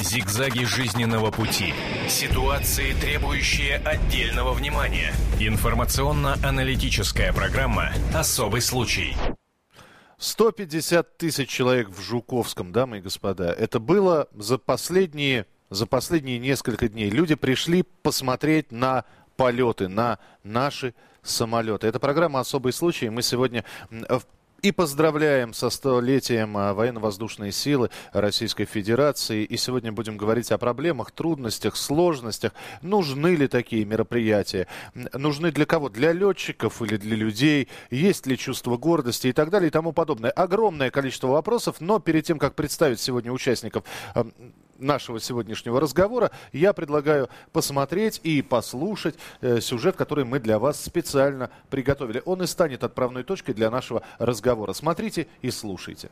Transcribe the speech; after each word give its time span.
Зигзаги 0.00 0.64
жизненного 0.64 1.32
пути. 1.32 1.74
Ситуации, 2.08 2.92
требующие 3.00 3.78
отдельного 3.78 4.52
внимания. 4.52 5.12
Информационно-аналитическая 5.40 7.32
программа 7.32 7.90
«Особый 8.14 8.60
случай». 8.60 9.16
150 10.18 11.18
тысяч 11.18 11.48
человек 11.48 11.88
в 11.88 12.00
Жуковском, 12.00 12.70
дамы 12.70 12.98
и 12.98 13.00
господа. 13.00 13.52
Это 13.52 13.80
было 13.80 14.28
за 14.34 14.58
последние, 14.58 15.46
за 15.68 15.86
последние 15.86 16.38
несколько 16.38 16.88
дней. 16.88 17.10
Люди 17.10 17.34
пришли 17.34 17.82
посмотреть 17.82 18.70
на 18.70 19.04
полеты, 19.36 19.88
на 19.88 20.20
наши 20.44 20.94
самолеты. 21.22 21.88
Это 21.88 21.98
программа 21.98 22.38
«Особый 22.38 22.72
случай». 22.72 23.08
Мы 23.10 23.22
сегодня 23.22 23.64
и 24.62 24.72
поздравляем 24.72 25.54
со 25.54 25.70
столетием 25.70 26.56
а, 26.56 26.74
военно-воздушной 26.74 27.52
силы 27.52 27.90
Российской 28.12 28.64
Федерации. 28.64 29.44
И 29.44 29.56
сегодня 29.56 29.92
будем 29.92 30.16
говорить 30.16 30.50
о 30.50 30.58
проблемах, 30.58 31.12
трудностях, 31.12 31.76
сложностях. 31.76 32.52
Нужны 32.82 33.36
ли 33.36 33.46
такие 33.46 33.84
мероприятия? 33.84 34.66
Нужны 34.94 35.52
для 35.52 35.64
кого? 35.64 35.88
Для 35.88 36.12
летчиков 36.12 36.82
или 36.82 36.96
для 36.96 37.16
людей? 37.16 37.68
Есть 37.90 38.26
ли 38.26 38.36
чувство 38.36 38.76
гордости 38.76 39.28
и 39.28 39.32
так 39.32 39.50
далее 39.50 39.68
и 39.68 39.70
тому 39.72 39.92
подобное? 39.92 40.30
Огромное 40.30 40.90
количество 40.90 41.28
вопросов, 41.28 41.76
но 41.80 42.00
перед 42.00 42.24
тем, 42.24 42.38
как 42.38 42.54
представить 42.54 43.00
сегодня 43.00 43.32
участников 43.32 43.84
нашего 44.78 45.20
сегодняшнего 45.20 45.80
разговора, 45.80 46.30
я 46.52 46.72
предлагаю 46.72 47.28
посмотреть 47.52 48.20
и 48.22 48.42
послушать 48.42 49.16
э, 49.40 49.60
сюжет, 49.60 49.96
который 49.96 50.24
мы 50.24 50.38
для 50.40 50.58
вас 50.58 50.80
специально 50.80 51.50
приготовили. 51.70 52.22
Он 52.24 52.42
и 52.42 52.46
станет 52.46 52.84
отправной 52.84 53.24
точкой 53.24 53.54
для 53.54 53.70
нашего 53.70 54.02
разговора. 54.18 54.72
Смотрите 54.72 55.28
и 55.42 55.50
слушайте. 55.50 56.10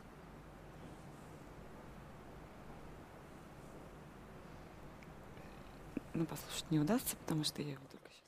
Ну, 6.13 6.25
послушать 6.25 6.65
не 6.71 6.79
удастся, 6.79 7.15
потому 7.17 7.43
что 7.43 7.61
я 7.61 7.73
его 7.73 7.83
только 7.91 8.09
сейчас 8.09 8.25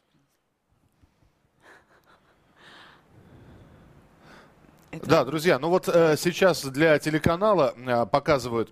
принесла. 4.92 5.08
Да, 5.08 5.26
друзья, 5.26 5.58
ну 5.58 5.70
вот 5.70 5.88
э, 5.88 6.16
сейчас 6.18 6.64
для 6.66 7.00
телеканала 7.00 7.74
э, 7.76 8.06
показывают 8.06 8.72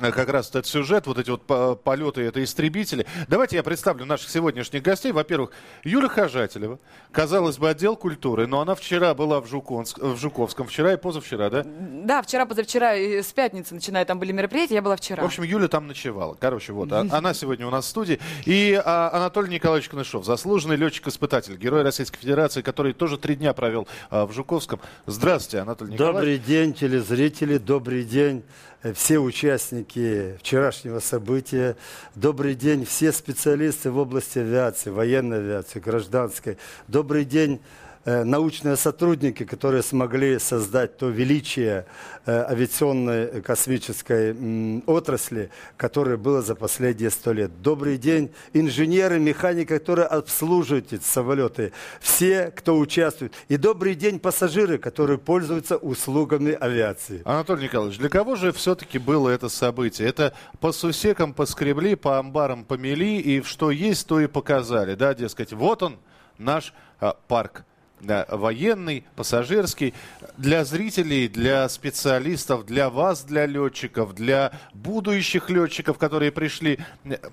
как 0.00 0.28
раз 0.28 0.48
этот 0.48 0.66
сюжет, 0.66 1.06
вот 1.06 1.18
эти 1.18 1.30
вот 1.30 1.82
полеты, 1.82 2.22
это 2.22 2.42
истребители. 2.42 3.06
Давайте 3.28 3.56
я 3.56 3.62
представлю 3.62 4.04
наших 4.04 4.30
сегодняшних 4.30 4.82
гостей. 4.82 5.12
Во-первых, 5.12 5.50
Юля 5.84 6.08
Хожателева, 6.08 6.78
казалось 7.12 7.58
бы, 7.58 7.68
отдел 7.68 7.96
культуры, 7.96 8.46
но 8.46 8.60
она 8.60 8.74
вчера 8.74 9.14
была 9.14 9.40
в, 9.40 9.46
Жуковск, 9.46 9.98
в 9.98 10.16
Жуковском, 10.16 10.66
вчера 10.66 10.92
и 10.92 10.96
позавчера, 10.96 11.50
да? 11.50 11.64
Да, 11.64 12.22
вчера, 12.22 12.46
позавчера, 12.46 12.92
с 12.94 13.32
пятницы 13.32 13.74
начиная, 13.74 14.04
там 14.04 14.18
были 14.18 14.32
мероприятия, 14.32 14.74
я 14.74 14.82
была 14.82 14.96
вчера. 14.96 15.22
В 15.22 15.26
общем, 15.26 15.42
Юля 15.42 15.68
там 15.68 15.86
ночевала. 15.86 16.36
Короче, 16.38 16.72
вот, 16.72 16.92
а, 16.92 17.06
она 17.10 17.34
сегодня 17.34 17.66
у 17.66 17.70
нас 17.70 17.86
в 17.86 17.88
студии. 17.88 18.18
И 18.44 18.80
а, 18.84 19.10
Анатолий 19.12 19.50
Николаевич 19.50 19.88
Кнышов, 19.88 20.24
заслуженный 20.24 20.76
летчик-испытатель, 20.76 21.56
герой 21.56 21.82
Российской 21.82 22.18
Федерации, 22.18 22.62
который 22.62 22.92
тоже 22.92 23.18
три 23.18 23.36
дня 23.36 23.52
провел 23.52 23.88
а, 24.10 24.26
в 24.26 24.32
Жуковском. 24.32 24.80
Здравствуйте, 25.06 25.62
Анатолий 25.62 25.94
Николаевич. 25.94 26.16
Добрый 26.16 26.38
день, 26.38 26.74
телезрители, 26.74 27.58
добрый 27.58 28.04
день 28.04 28.44
Э, 28.77 28.77
все 28.94 29.18
участники 29.18 30.36
вчерашнего 30.38 31.00
события. 31.00 31.76
Добрый 32.14 32.54
день 32.54 32.84
все 32.84 33.12
специалисты 33.12 33.90
в 33.90 33.98
области 33.98 34.38
авиации, 34.38 34.90
военной 34.90 35.38
авиации, 35.38 35.80
гражданской. 35.80 36.58
Добрый 36.86 37.24
день 37.24 37.60
Э, 37.60 37.87
научные 38.24 38.76
сотрудники, 38.76 39.44
которые 39.44 39.82
смогли 39.82 40.38
создать 40.38 40.96
то 40.96 41.08
величие 41.08 41.84
э, 42.24 42.44
авиационной 42.50 43.42
космической 43.42 44.82
отрасли, 44.86 45.50
которое 45.76 46.16
было 46.16 46.40
за 46.40 46.54
последние 46.54 47.10
сто 47.10 47.32
лет. 47.32 47.60
Добрый 47.60 47.98
день, 47.98 48.30
инженеры, 48.54 49.18
механики, 49.18 49.68
которые 49.68 50.06
обслуживают 50.06 50.90
эти 50.92 51.02
самолеты, 51.02 51.72
все, 52.00 52.50
кто 52.56 52.78
участвует. 52.78 53.34
И 53.48 53.58
добрый 53.58 53.94
день, 53.94 54.18
пассажиры, 54.18 54.78
которые 54.78 55.18
пользуются 55.18 55.76
услугами 55.76 56.52
авиации. 56.52 57.20
Анатолий 57.26 57.64
Николаевич, 57.64 57.98
для 57.98 58.08
кого 58.08 58.36
же 58.36 58.52
все-таки 58.52 58.98
было 58.98 59.28
это 59.28 59.50
событие? 59.50 60.08
Это 60.08 60.32
по 60.60 60.72
сусекам 60.72 61.34
поскребли, 61.34 61.94
по 61.94 62.18
амбарам 62.18 62.64
помели, 62.64 63.20
и 63.20 63.42
что 63.42 63.70
есть, 63.70 64.06
то 64.06 64.18
и 64.18 64.26
показали, 64.28 64.94
да, 64.94 65.12
дескать, 65.14 65.52
вот 65.52 65.82
он, 65.82 65.98
наш 66.38 66.72
а, 67.00 67.14
парк 67.28 67.64
военный, 68.00 69.04
пассажирский. 69.16 69.94
Для 70.36 70.64
зрителей, 70.64 71.28
для 71.28 71.68
специалистов, 71.68 72.66
для 72.66 72.90
вас, 72.90 73.24
для 73.24 73.46
летчиков, 73.46 74.14
для 74.14 74.52
будущих 74.74 75.50
летчиков, 75.50 75.98
которые 75.98 76.32
пришли, 76.32 76.78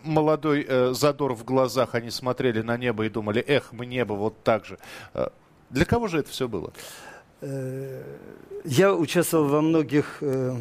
молодой 0.03 0.65
э, 0.67 0.93
задор 0.93 1.33
в 1.33 1.43
глазах, 1.43 1.95
они 1.95 2.09
смотрели 2.09 2.61
на 2.61 2.77
небо 2.77 3.05
и 3.05 3.09
думали, 3.09 3.43
эх, 3.45 3.71
мне 3.71 4.05
бы 4.05 4.15
вот 4.15 4.43
так 4.43 4.65
же. 4.65 4.77
Э, 5.13 5.27
для 5.69 5.85
кого 5.85 6.07
же 6.07 6.19
это 6.19 6.29
все 6.29 6.47
было? 6.47 6.71
Э, 7.41 8.03
я 8.63 8.93
участвовал 8.93 9.47
во 9.47 9.61
многих 9.61 10.17
э, 10.21 10.55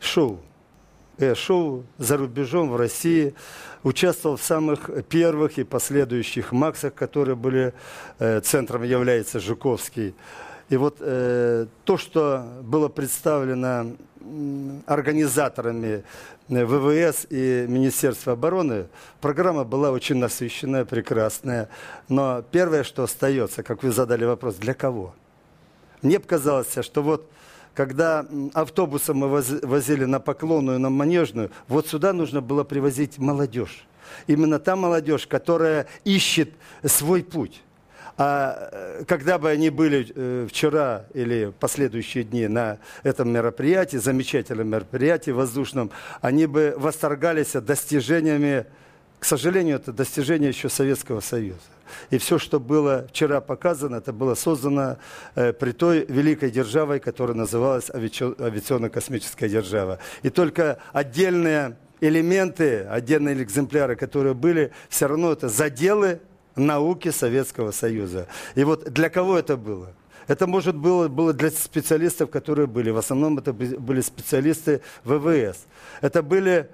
шоу 0.00 0.40
шоу 1.34 1.84
за 1.98 2.16
рубежом 2.16 2.70
в 2.70 2.76
России. 2.76 3.34
Участвовал 3.82 4.36
в 4.36 4.42
самых 4.42 4.90
первых 5.08 5.58
и 5.58 5.64
последующих 5.64 6.52
МАКСах, 6.52 6.94
которые 6.94 7.36
были, 7.36 7.72
э, 8.18 8.40
центром 8.40 8.82
является 8.82 9.40
Жуковский. 9.40 10.14
И 10.68 10.76
вот 10.76 10.96
э, 11.00 11.66
то, 11.84 11.96
что 11.96 12.44
было 12.62 12.88
представлено 12.88 13.92
организаторами 14.86 16.04
э, 16.48 16.64
ВВС 16.64 17.26
и 17.30 17.66
Министерства 17.68 18.34
обороны, 18.34 18.88
программа 19.20 19.64
была 19.64 19.90
очень 19.90 20.16
насыщенная, 20.16 20.84
прекрасная. 20.84 21.68
Но 22.08 22.42
первое, 22.50 22.82
что 22.82 23.04
остается, 23.04 23.62
как 23.62 23.82
вы 23.82 23.92
задали 23.92 24.24
вопрос, 24.24 24.56
для 24.56 24.74
кого? 24.74 25.14
Мне 26.02 26.20
показалось, 26.20 26.74
что 26.82 27.02
вот 27.02 27.30
когда 27.78 28.26
автобусом 28.54 29.18
мы 29.18 29.28
возили 29.28 30.04
на 30.04 30.18
Поклонную, 30.18 30.80
на 30.80 30.90
Манежную, 30.90 31.52
вот 31.68 31.86
сюда 31.86 32.12
нужно 32.12 32.40
было 32.40 32.64
привозить 32.64 33.18
молодежь. 33.18 33.86
Именно 34.26 34.58
та 34.58 34.74
молодежь, 34.74 35.28
которая 35.28 35.86
ищет 36.02 36.50
свой 36.84 37.22
путь. 37.22 37.62
А 38.16 38.68
э, 38.72 39.04
когда 39.06 39.38
бы 39.38 39.48
они 39.48 39.70
были 39.70 40.10
э, 40.12 40.48
вчера 40.50 41.04
или 41.14 41.52
последующие 41.60 42.24
дни 42.24 42.48
на 42.48 42.78
этом 43.04 43.30
мероприятии, 43.30 43.98
замечательном 43.98 44.66
мероприятии 44.66 45.30
воздушном, 45.30 45.92
они 46.20 46.46
бы 46.46 46.74
восторгались 46.76 47.52
достижениями, 47.52 48.66
к 49.20 49.24
сожалению, 49.24 49.76
это 49.76 49.92
достижения 49.92 50.48
еще 50.48 50.68
Советского 50.68 51.20
Союза. 51.20 51.60
И 52.10 52.18
все, 52.18 52.38
что 52.38 52.60
было 52.60 53.06
вчера 53.08 53.40
показано, 53.40 53.96
это 53.96 54.12
было 54.12 54.34
создано 54.34 54.98
э, 55.34 55.52
при 55.52 55.72
той 55.72 56.04
великой 56.08 56.50
державой, 56.50 57.00
которая 57.00 57.36
называлась 57.36 57.90
авиационно-космическая 57.90 59.48
держава. 59.48 59.98
И 60.22 60.30
только 60.30 60.78
отдельные 60.92 61.76
элементы, 62.00 62.84
отдельные 62.84 63.42
экземпляры, 63.42 63.96
которые 63.96 64.34
были, 64.34 64.72
все 64.88 65.06
равно 65.06 65.32
это 65.32 65.48
заделы 65.48 66.20
науки 66.56 67.10
Советского 67.10 67.70
Союза. 67.70 68.26
И 68.54 68.64
вот 68.64 68.90
для 68.90 69.08
кого 69.10 69.38
это 69.38 69.56
было? 69.56 69.94
Это, 70.26 70.46
может, 70.46 70.76
было, 70.76 71.08
было 71.08 71.32
для 71.32 71.50
специалистов, 71.50 72.30
которые 72.30 72.66
были. 72.66 72.90
В 72.90 72.98
основном 72.98 73.38
это 73.38 73.52
были 73.54 74.02
специалисты 74.02 74.82
ВВС. 75.02 75.66
Это 76.02 76.22
были 76.22 76.68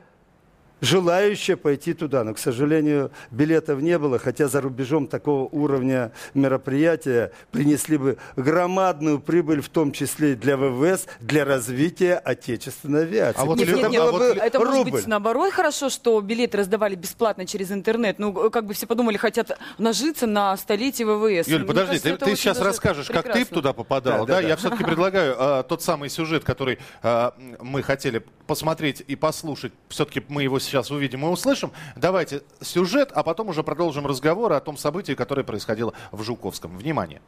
желающие 0.85 1.57
пойти 1.57 1.95
туда. 1.95 2.25
Но, 2.25 2.35
к 2.35 2.39
сожалению, 2.39 3.11
билетов 3.31 3.81
не 3.81 3.99
было, 3.99 4.19
хотя 4.19 4.49
за 4.49 4.61
рубежом 4.61 5.07
такого 5.07 5.49
уровня 5.51 6.13
мероприятия 6.35 7.33
принесли 7.51 7.97
бы 7.97 8.19
громадную 8.37 9.19
прибыль, 9.21 9.61
в 9.61 9.69
том 9.69 9.93
числе 9.93 10.33
и 10.33 10.35
для 10.35 10.57
ВВС, 10.57 11.07
для 11.21 11.45
развития 11.45 12.17
отечественной 12.17 13.03
авиации. 13.03 13.41
А 13.41 13.45
вот 13.45 13.59
нет, 13.59 13.69
нет, 13.69 13.91
нет, 13.91 14.03
это, 14.03 14.13
вот 14.13 14.23
это 14.23 14.59
рубль. 14.59 14.71
может 14.71 14.93
быть 14.93 15.07
наоборот 15.07 15.53
хорошо, 15.53 15.89
что 15.89 16.21
билеты 16.21 16.59
раздавали 16.59 16.95
бесплатно 16.95 17.47
через 17.47 17.73
интернет. 17.73 18.19
Ну, 18.19 18.51
как 18.51 18.67
бы 18.67 18.75
все 18.75 18.87
подумали, 18.87 19.17
хотят 19.17 19.59
нажиться 19.79 20.27
на 20.27 20.57
столетие 20.57 21.07
ВВС. 21.07 21.49
Юль, 21.49 21.65
подожди, 21.65 21.99
кажется, 21.99 22.17
ты, 22.19 22.33
ты 22.33 22.37
сейчас 22.37 22.61
расскажешь, 22.61 23.07
прекрасно. 23.07 23.33
как 23.33 23.49
ты 23.49 23.55
туда 23.55 23.73
попадал. 23.73 24.27
Да, 24.27 24.37
да, 24.37 24.43
да? 24.43 24.49
Я 24.49 24.57
все-таки 24.57 24.85
предлагаю 24.85 25.35
а, 25.39 25.63
тот 25.63 25.83
самый 25.83 26.11
сюжет, 26.11 26.45
который 26.45 26.79
а, 27.03 27.35
мы 27.61 27.83
хотели 27.83 28.23
посмотреть 28.47 29.03
и 29.07 29.17
послушать. 29.17 29.73
Все-таки 29.89 30.23
мы 30.29 30.43
его 30.43 30.59
сейчас 30.59 30.74
увидим 30.91 31.25
и 31.25 31.29
услышим. 31.29 31.73
Давайте 31.97 32.43
сюжет, 32.61 33.11
а 33.15 33.23
потом 33.23 33.49
уже 33.49 33.63
продолжим 33.63 34.07
разговор 34.07 34.53
о 34.53 34.61
том 34.61 34.77
событии, 34.77 35.13
которое 35.13 35.45
происходило 35.45 35.93
в 36.13 36.23
Жуковском. 36.23 36.77
Внимание. 36.77 37.21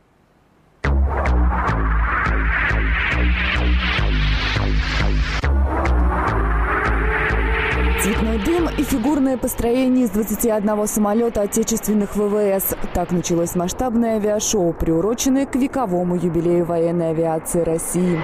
Цветной 8.06 8.38
дым 8.38 8.68
и 8.68 8.84
фигурное 8.84 9.36
построение 9.36 10.04
из 10.04 10.10
21 10.10 10.86
самолета 10.86 11.42
отечественных 11.42 12.14
ВВС. 12.14 12.76
Так 12.94 13.10
началось 13.10 13.56
масштабное 13.56 14.16
авиашоу, 14.16 14.72
приуроченное 14.74 15.44
к 15.44 15.56
вековому 15.56 16.14
юбилею 16.14 16.64
военной 16.64 17.10
авиации 17.10 17.62
России. 17.62 18.22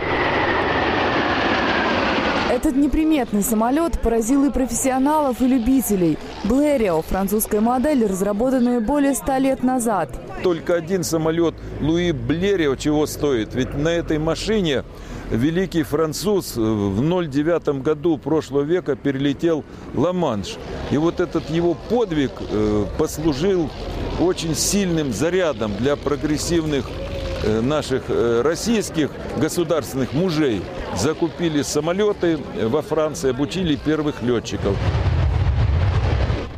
Этот 2.62 2.76
неприметный 2.76 3.42
самолет 3.42 4.00
поразил 4.00 4.44
и 4.44 4.50
профессионалов, 4.50 5.40
и 5.40 5.48
любителей. 5.48 6.16
Блэрио– 6.44 7.02
французская 7.08 7.60
модель, 7.60 8.06
разработанная 8.06 8.78
более 8.78 9.16
ста 9.16 9.40
лет 9.40 9.64
назад. 9.64 10.16
Только 10.44 10.76
один 10.76 11.02
самолет 11.02 11.56
Луи 11.80 12.12
Блерио 12.12 12.76
чего 12.76 13.06
стоит? 13.06 13.52
Ведь 13.56 13.74
на 13.74 13.88
этой 13.88 14.18
машине 14.18 14.84
великий 15.32 15.82
француз 15.82 16.54
в 16.54 17.00
09 17.00 17.82
году 17.82 18.16
прошлого 18.16 18.62
века 18.62 18.94
перелетел 18.94 19.64
Ла-Манш. 19.94 20.56
И 20.92 20.98
вот 20.98 21.18
этот 21.18 21.50
его 21.50 21.76
подвиг 21.90 22.30
э, 22.48 22.86
послужил 22.96 23.70
очень 24.20 24.54
сильным 24.54 25.12
зарядом 25.12 25.72
для 25.80 25.96
прогрессивных 25.96 26.88
наших 27.42 28.04
э, 28.08 28.42
российских 28.42 29.10
государственных 29.36 30.12
мужей. 30.12 30.62
Закупили 30.96 31.62
самолеты 31.62 32.38
во 32.62 32.82
Франции, 32.82 33.30
обучили 33.30 33.76
первых 33.76 34.22
летчиков. 34.22 34.76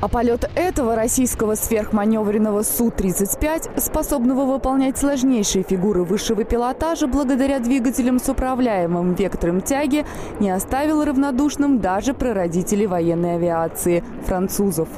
А 0.05 0.09
полет 0.09 0.51
этого 0.55 0.95
российского 0.95 1.55
сверхманевренного 1.55 2.63
Су-35, 2.63 3.81
способного 3.81 4.45
выполнять 4.45 4.99
сложнейшие 4.99 5.65
фигуры 5.65 6.05
высшего 6.05 6.45
пилотажа 6.45 7.07
благодаря 7.07 7.59
двигателям 7.59 8.19
с 8.19 8.29
управляемым 8.29 9.15
вектором 9.15 9.63
тяги, 9.63 10.05
не 10.41 10.51
оставил 10.51 11.03
равнодушным 11.03 11.81
даже 11.81 12.13
прародителей 12.13 12.87
военной 12.87 13.37
авиации– 13.37 14.05
французов. 14.27 14.89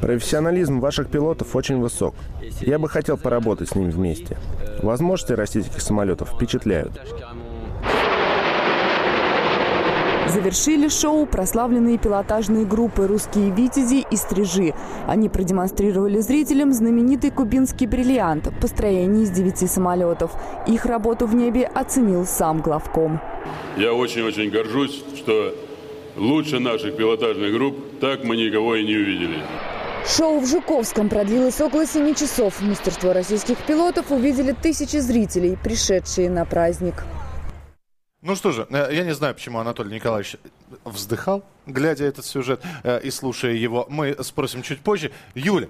Профессионализм 0.00 0.80
ваших 0.80 1.08
пилотов 1.08 1.54
очень 1.54 1.78
высок. 1.78 2.14
Я 2.60 2.78
бы 2.78 2.88
хотел 2.88 3.16
поработать 3.16 3.70
с 3.70 3.74
ними 3.74 3.90
вместе. 3.90 4.36
Возможности 4.82 5.32
российских 5.32 5.80
самолетов 5.80 6.30
впечатляют. 6.34 6.92
Завершили 10.28 10.88
шоу 10.88 11.24
прославленные 11.24 11.98
пилотажные 11.98 12.66
группы 12.66 13.06
«Русские 13.06 13.50
витязи» 13.50 14.04
и 14.10 14.16
«Стрижи». 14.16 14.74
Они 15.06 15.28
продемонстрировали 15.28 16.18
зрителям 16.20 16.72
знаменитый 16.72 17.30
кубинский 17.30 17.86
бриллиант– 17.86 18.52
построение 18.60 19.22
из 19.22 19.30
девяти 19.30 19.66
самолетов. 19.66 20.32
Их 20.66 20.84
работу 20.84 21.26
в 21.26 21.34
небе 21.34 21.64
оценил 21.64 22.26
сам 22.26 22.60
главком. 22.60 23.20
Я 23.76 23.94
очень-очень 23.94 24.50
горжусь, 24.50 25.04
что 25.16 25.54
лучше 26.16 26.58
наших 26.58 26.96
пилотажных 26.96 27.52
групп 27.52 27.76
так 28.00 28.24
мы 28.24 28.36
никого 28.36 28.76
и 28.76 28.84
не 28.84 28.96
увидели. 28.96 29.38
Шоу 30.06 30.38
в 30.40 30.46
Жуковском 30.46 31.08
продлилось 31.08 31.60
около 31.60 31.84
семи 31.84 32.14
часов. 32.14 32.60
Мастерство 32.62 33.12
российских 33.12 33.58
пилотов 33.66 34.12
увидели 34.12 34.52
тысячи 34.52 34.98
зрителей, 34.98 35.58
пришедшие 35.62 36.30
на 36.30 36.44
праздник. 36.44 37.02
Ну 38.22 38.34
что 38.36 38.52
же, 38.52 38.66
э, 38.70 38.88
я 38.92 39.04
не 39.04 39.14
знаю, 39.14 39.34
почему 39.34 39.58
Анатолий 39.58 39.94
Николаевич 39.94 40.36
вздыхал, 40.84 41.44
глядя 41.66 42.04
этот 42.04 42.24
сюжет 42.24 42.60
э, 42.82 43.00
и 43.02 43.10
слушая 43.10 43.52
его. 43.54 43.86
Мы 43.88 44.16
спросим 44.20 44.62
чуть 44.62 44.80
позже. 44.80 45.10
Юля, 45.34 45.68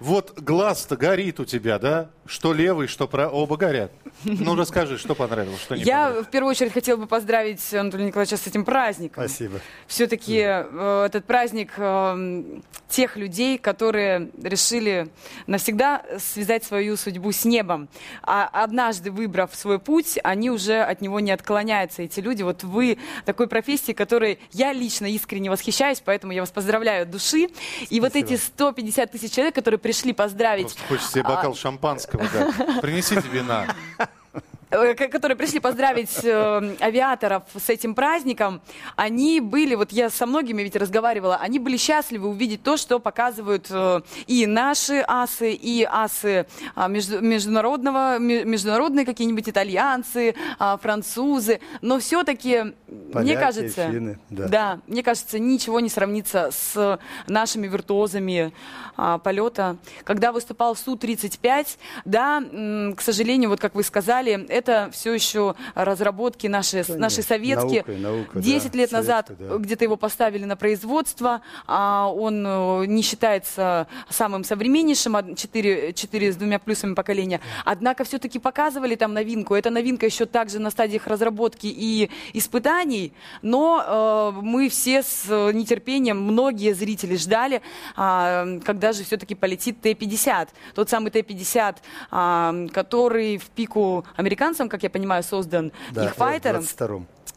вот 0.00 0.38
глаз-то 0.40 0.96
горит 0.96 1.38
у 1.40 1.44
тебя, 1.44 1.78
да? 1.78 2.10
Что 2.26 2.52
левый, 2.52 2.86
что 2.86 3.06
про 3.08 3.28
оба 3.28 3.56
горят. 3.56 3.92
Ну, 4.24 4.54
расскажи, 4.54 4.98
что 4.98 5.14
понравилось, 5.14 5.60
что 5.60 5.76
не 5.76 5.82
Я 5.82 6.04
понравилось. 6.04 6.26
в 6.26 6.30
первую 6.30 6.50
очередь 6.50 6.72
хотела 6.72 6.96
бы 6.96 7.06
поздравить 7.06 7.74
Анатолия 7.74 8.06
Николаевича 8.06 8.36
с 8.36 8.46
этим 8.46 8.64
праздником. 8.64 9.24
Спасибо. 9.24 9.60
Все-таки 9.86 10.38
э, 10.40 11.04
этот 11.06 11.24
праздник 11.24 11.72
э, 11.76 12.42
тех 12.88 13.16
людей, 13.16 13.58
которые 13.58 14.30
решили 14.42 15.08
навсегда 15.46 16.02
связать 16.18 16.64
свою 16.64 16.96
судьбу 16.96 17.32
с 17.32 17.44
небом. 17.44 17.88
А 18.22 18.48
однажды 18.52 19.10
выбрав 19.10 19.54
свой 19.54 19.78
путь, 19.78 20.18
они 20.22 20.50
уже 20.50 20.80
от 20.82 21.00
него 21.00 21.20
не 21.20 21.32
отклоняются. 21.32 22.02
Эти 22.02 22.20
люди, 22.20 22.42
вот 22.42 22.62
вы 22.62 22.98
такой 23.24 23.48
профессии, 23.48 23.92
которой 23.92 24.38
я 24.52 24.72
лично 24.72 25.06
искренне 25.06 25.50
восхищаюсь, 25.50 26.00
поэтому 26.04 26.32
я 26.32 26.40
вас 26.42 26.50
поздравляю 26.50 27.02
от 27.02 27.10
души. 27.10 27.48
И 27.90 27.98
Спасибо. 27.98 28.02
вот 28.04 28.16
эти 28.16 28.36
150 28.36 29.10
тысяч 29.10 29.32
человек, 29.32 29.54
которые 29.54 29.78
пришли 29.90 30.12
поздравить... 30.12 30.66
Просто 30.66 30.82
хочется 30.86 31.10
себе 31.10 31.22
бокал 31.24 31.52
а... 31.52 31.54
шампанского, 31.56 32.24
да. 32.32 32.80
Принесите 32.80 33.24
вина. 33.28 33.74
Э, 34.70 34.94
которые 34.94 35.36
пришли 35.36 35.58
поздравить 35.58 36.20
э, 36.22 36.76
авиаторов 36.80 37.42
с 37.56 37.68
этим 37.68 37.96
праздником, 37.96 38.60
они 38.94 39.40
были, 39.40 39.74
вот 39.74 39.90
я 39.90 40.10
со 40.10 40.26
многими 40.26 40.62
ведь 40.62 40.76
разговаривала, 40.76 41.36
они 41.36 41.58
были 41.58 41.76
счастливы 41.76 42.28
увидеть 42.28 42.62
то, 42.62 42.76
что 42.76 43.00
показывают 43.00 43.66
э, 43.68 44.00
и 44.28 44.46
наши 44.46 45.04
асы, 45.08 45.52
и 45.52 45.82
асы 45.82 46.46
э, 46.76 46.88
между, 46.88 47.20
международного, 47.20 48.18
международные 48.18 49.04
какие-нибудь 49.04 49.48
итальянцы, 49.48 50.36
э, 50.60 50.76
французы, 50.80 51.60
но 51.80 51.98
все-таки, 51.98 52.74
мне 52.86 53.36
кажется, 53.36 53.90
финны, 53.90 54.18
да. 54.30 54.48
да, 54.48 54.78
мне 54.86 55.02
кажется, 55.02 55.40
ничего 55.40 55.80
не 55.80 55.88
сравнится 55.88 56.50
с 56.52 57.00
нашими 57.26 57.66
виртуозами 57.66 58.52
э, 58.96 59.18
полета. 59.24 59.78
Когда 60.04 60.30
выступал 60.30 60.76
Су-35, 60.76 61.66
да, 62.04 62.40
э, 62.40 62.92
к 62.94 63.00
сожалению, 63.00 63.50
вот 63.50 63.58
как 63.58 63.74
вы 63.74 63.82
сказали, 63.82 64.46
это 64.60 64.90
все 64.92 65.12
еще 65.12 65.54
разработки 65.74 66.46
наши, 66.46 66.84
наши 66.88 67.22
советские. 67.22 67.84
Наука, 67.86 67.92
наука, 67.92 68.38
10 68.38 68.72
да, 68.72 68.78
лет 68.78 68.92
назад 68.92 69.30
да. 69.38 69.56
где-то 69.56 69.84
его 69.84 69.96
поставили 69.96 70.44
на 70.44 70.56
производство. 70.56 71.40
А 71.66 72.12
он 72.12 72.44
э, 72.46 72.86
не 72.86 73.02
считается 73.02 73.86
самым 74.08 74.44
современнейшим, 74.44 75.34
4, 75.34 75.92
4 75.92 76.32
с 76.32 76.36
двумя 76.36 76.58
плюсами 76.58 76.94
поколения. 76.94 77.40
Однако 77.64 78.04
все-таки 78.04 78.38
показывали 78.38 78.94
там 78.94 79.14
новинку. 79.14 79.54
Эта 79.54 79.70
новинка 79.70 80.06
еще 80.06 80.26
также 80.26 80.58
на 80.58 80.70
стадиях 80.70 81.06
разработки 81.06 81.66
и 81.66 82.10
испытаний. 82.34 83.12
Но 83.42 84.32
э, 84.36 84.40
мы 84.40 84.68
все 84.68 85.02
с 85.02 85.26
нетерпением, 85.52 86.22
многие 86.22 86.74
зрители 86.74 87.16
ждали, 87.16 87.62
э, 87.96 88.60
когда 88.64 88.92
же 88.92 89.04
все-таки 89.04 89.34
полетит 89.34 89.80
Т-50. 89.80 90.48
Тот 90.74 90.90
самый 90.90 91.10
Т-50, 91.10 91.76
э, 92.10 92.68
который 92.72 93.38
в 93.38 93.48
пику 93.50 94.04
американцев 94.16 94.49
американцам, 94.50 94.68
как 94.68 94.82
я 94.82 94.90
понимаю, 94.90 95.22
создан 95.22 95.72
да, 95.92 96.04
их 96.04 96.14
файтером. 96.14 96.62
В 96.62 96.66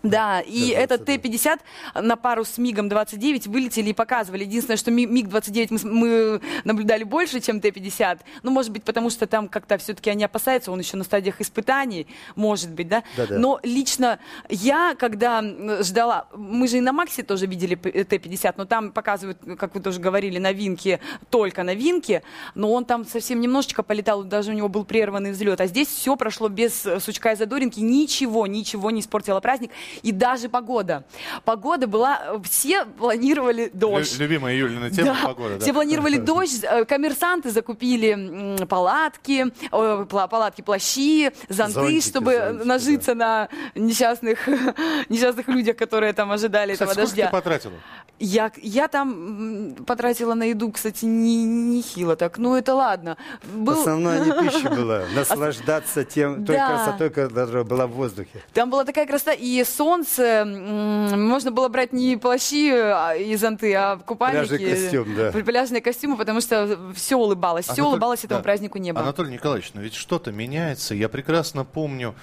да, 0.04 0.42
и 0.42 0.74
да, 0.74 0.80
этот 0.82 1.06
Т-50 1.06 1.62
на 1.96 2.18
пару 2.18 2.44
с 2.44 2.58
МиГом-29 2.58 3.50
вылетели 3.50 3.92
и 3.92 3.94
показывали. 3.94 4.44
Единственное, 4.44 4.76
что 4.76 4.92
МиГ-29 4.92 5.80
мы, 5.84 5.92
мы 5.92 6.42
наблюдали 6.66 7.06
больше, 7.06 7.40
чем 7.40 7.62
Т-50. 7.62 8.20
Ну, 8.44 8.52
может 8.52 8.74
быть, 8.74 8.84
потому 8.84 9.10
что 9.10 9.28
там 9.28 9.48
как-то 9.48 9.78
все-таки 9.78 10.10
они 10.10 10.26
опасаются, 10.26 10.74
он 10.74 10.80
еще 10.80 10.98
на 10.98 11.06
стадиях 11.06 11.40
испытаний, 11.40 12.08
может 12.36 12.72
быть, 12.72 12.90
да? 12.90 13.04
да, 13.16 13.28
да. 13.28 13.40
Но 13.40 13.62
лично 13.64 14.20
я, 14.50 14.94
когда 15.00 15.42
ждала, 15.82 16.28
мы 16.36 16.68
же 16.68 16.80
и 16.80 16.82
на 16.82 16.92
Максе 16.92 17.24
тоже 17.24 17.46
видели 17.46 17.76
Т-50, 17.76 18.56
но 18.58 18.66
там 18.66 18.92
показывают, 18.92 19.40
как 19.58 19.74
вы 19.74 19.80
тоже 19.80 20.02
говорили, 20.02 20.38
новинки, 20.38 21.00
только 21.30 21.64
новинки, 21.64 22.24
но 22.56 22.74
он 22.74 22.83
там 22.83 23.06
совсем 23.06 23.40
немножечко 23.40 23.83
полетал, 23.83 24.26
даже 24.26 24.52
у 24.52 24.54
него 24.54 24.68
был 24.68 24.83
прерванный 24.83 25.31
взлет. 25.31 25.62
А 25.62 25.68
здесь 25.68 25.88
все 25.88 26.18
прошло 26.18 26.50
без 26.50 26.86
сучка 27.00 27.31
и 27.31 27.36
задоринки, 27.38 27.80
ничего, 27.80 28.48
ничего 28.48 28.92
не 28.92 29.00
испортило 29.00 29.40
праздник. 29.40 29.72
И 30.02 30.12
даже 30.12 30.50
погода. 30.50 31.04
Погода 31.45 31.88
была... 31.88 32.40
Все 32.44 32.85
планировали 32.85 33.69
дождь. 33.73 34.18
Любимая 34.18 34.56
Юлина 34.56 34.90
тема 34.90 35.18
да. 35.21 35.28
погода. 35.28 35.56
Да. 35.56 35.59
Все 35.62 35.73
планировали 35.73 36.18
дождь. 36.18 36.64
Э, 36.64 36.85
коммерсанты 36.85 37.52
закупили 37.52 38.66
палатки, 38.66 39.52
палатки, 39.71 40.62
плащи, 40.62 41.31
зонты, 41.50 41.73
зонтики, 41.73 42.07
чтобы 42.07 42.33
зонтики, 42.33 42.68
нажиться 42.68 43.16
да. 43.16 43.50
на 43.76 43.81
несчастных, 43.81 44.47
несчастных 45.09 45.47
людях, 45.47 45.78
которые 45.78 46.14
там 46.14 46.31
ожидали 46.31 46.73
Кстати, 46.73 46.92
этого 46.92 47.06
дождя. 47.06 47.26
ты 47.28 47.31
потратила? 47.31 47.73
Я, 48.19 48.52
я 48.62 48.88
там 48.88 49.76
потратила 49.85 50.33
на 50.33 50.44
еду, 50.44 50.71
кстати, 50.71 51.04
не, 51.06 51.44
не 51.44 51.81
хило 51.81 52.16
так. 52.16 52.38
Ну, 52.38 52.56
это 52.56 52.73
ладно. 52.76 53.18
Был... 53.44 53.80
Основная 53.80 54.23
не 54.23 54.31
пища 54.31 54.69
была. 54.76 55.04
Наслаждаться 55.16 56.06
тем, 56.06 56.45
той 56.45 56.56
да. 56.56 56.68
красотой, 56.68 57.09
которая 57.09 57.64
была 57.64 57.88
в 57.88 57.92
воздухе. 57.92 58.42
Там 58.54 58.69
была 58.69 58.85
такая 58.85 59.07
красота. 59.07 59.33
И 59.33 59.64
солнце. 59.64 59.82
Можно 59.85 61.52
было 61.52 61.68
брать 61.68 61.94
не 61.94 62.18
плащи 62.18 62.71
а, 62.71 63.16
и 63.16 63.35
зонты, 63.35 63.73
а 63.73 63.97
купальники. 63.97 64.47
Пляжный 64.47 64.71
костюм, 64.71 65.16
да. 65.16 65.31
Пляжные 65.31 65.81
костюмы, 65.81 66.18
потому 66.18 66.42
что 66.42 66.80
все 66.95 67.16
улыбалось. 67.16 67.66
Все 67.68 67.83
улыбалось 67.83 68.23
этому 68.23 68.40
да. 68.40 68.44
празднику 68.44 68.78
неба. 68.78 69.02
Анатолий 69.02 69.31
Николаевич, 69.31 69.71
но 69.73 69.81
ведь 69.81 69.95
что-то 69.95 70.31
меняется. 70.31 70.95
Я 70.95 71.09
прекрасно 71.09 71.66
помню 71.66 72.16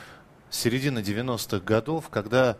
середина 0.51 0.99
90-х 0.99 1.61
годов, 1.61 2.09
когда 2.11 2.57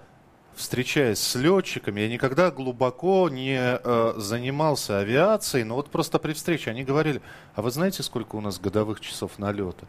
встречаясь 0.55 1.19
с 1.19 1.35
летчиками, 1.37 2.01
я 2.01 2.09
никогда 2.09 2.51
глубоко 2.51 3.29
не 3.29 3.59
э, 3.59 4.15
занимался 4.17 4.99
авиацией, 4.99 5.65
но 5.65 5.77
вот 5.77 5.91
просто 5.91 6.19
при 6.19 6.33
встрече 6.33 6.71
они 6.71 6.85
говорили, 6.85 7.23
а 7.55 7.63
вы 7.63 7.71
знаете, 7.71 8.03
сколько 8.03 8.37
у 8.37 8.41
нас 8.41 8.59
годовых 8.59 9.01
часов 9.01 9.39
налета? 9.39 9.87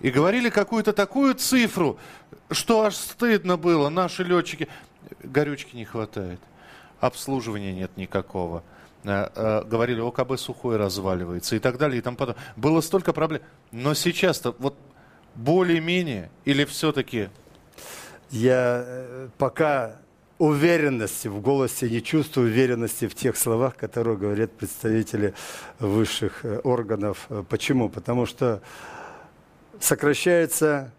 И 0.00 0.10
говорили 0.10 0.48
какую-то 0.48 0.92
такую 0.92 1.34
цифру, 1.34 1.98
что 2.50 2.82
аж 2.84 2.96
стыдно 2.96 3.56
было, 3.56 3.88
наши 3.88 4.24
летчики. 4.24 4.68
Горючки 5.22 5.74
не 5.76 5.84
хватает, 5.84 6.40
обслуживания 7.00 7.72
нет 7.72 7.96
никакого. 7.96 8.62
Э, 9.04 9.28
э, 9.34 9.64
говорили, 9.64 10.00
ОКБ 10.00 10.38
сухой 10.38 10.76
разваливается 10.76 11.56
и 11.56 11.58
так 11.58 11.78
далее 11.78 11.98
и 11.98 12.02
там 12.02 12.16
потом. 12.16 12.34
Было 12.56 12.80
столько 12.80 13.12
проблем. 13.12 13.42
Но 13.70 13.94
сейчас-то 13.94 14.54
вот 14.58 14.76
более-менее 15.34 16.30
или 16.44 16.64
все-таки 16.64 17.30
я 18.30 18.82
э, 18.84 19.28
пока 19.38 19.96
уверенности 20.38 21.28
в 21.28 21.40
голосе, 21.40 21.88
не 21.88 22.02
чувствую 22.02 22.48
уверенности 22.48 23.08
в 23.08 23.14
тех 23.14 23.36
словах, 23.36 23.76
которые 23.76 24.16
говорят 24.16 24.52
представители 24.52 25.34
высших 25.80 26.44
органов. 26.62 27.28
Почему? 27.48 27.88
Потому 27.88 28.24
что 28.24 28.62
сокращается 29.80 30.92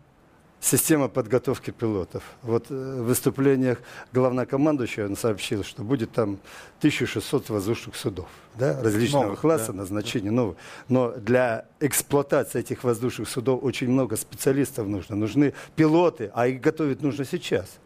система 0.59 1.07
подготовки 1.07 1.71
пилотов. 1.71 2.23
Вот 2.43 2.65
э, 2.69 2.73
в 2.73 3.05
выступлениях 3.05 3.79
главнокомандующего 4.13 5.05
он 5.05 5.15
сообщил, 5.15 5.63
что 5.63 5.83
будет 5.83 6.11
там 6.11 6.39
1600 6.79 7.49
воздушных 7.49 7.95
судов 7.95 8.27
да, 8.55 8.81
различного 8.81 9.23
Новых, 9.23 9.41
класса, 9.41 9.71
да. 9.71 9.79
назначения 9.79 10.31
новых. 10.31 10.57
Но 10.87 11.11
для 11.11 11.65
эксплуатации 11.79 12.59
этих 12.59 12.83
воздушных 12.83 13.29
судов 13.29 13.63
очень 13.63 13.89
много 13.89 14.15
специалистов 14.15 14.87
нужно. 14.87 15.15
Нужны 15.15 15.53
пилоты, 15.75 16.31
а 16.33 16.47
их 16.47 16.61
готовить 16.61 17.01
нужно 17.01 17.25
сейчас. 17.25 17.79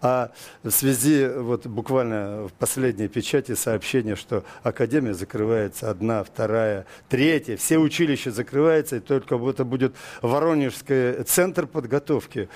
А 0.00 0.30
в 0.62 0.70
связи, 0.70 1.28
вот 1.28 1.66
буквально 1.66 2.48
в 2.48 2.52
последней 2.52 3.08
печати 3.08 3.54
сообщение, 3.54 4.16
что 4.16 4.44
Академия 4.62 5.14
закрывается 5.14 5.90
одна, 5.90 6.24
вторая, 6.24 6.86
третья, 7.08 7.56
все 7.56 7.78
училища 7.78 8.30
закрываются, 8.30 8.96
и 8.96 9.00
только 9.00 9.36
вот 9.36 9.58
это 9.58 9.64
будет 9.64 9.94
Воронежский 10.22 11.24
центр 11.24 11.66
подготовки. 11.66 12.48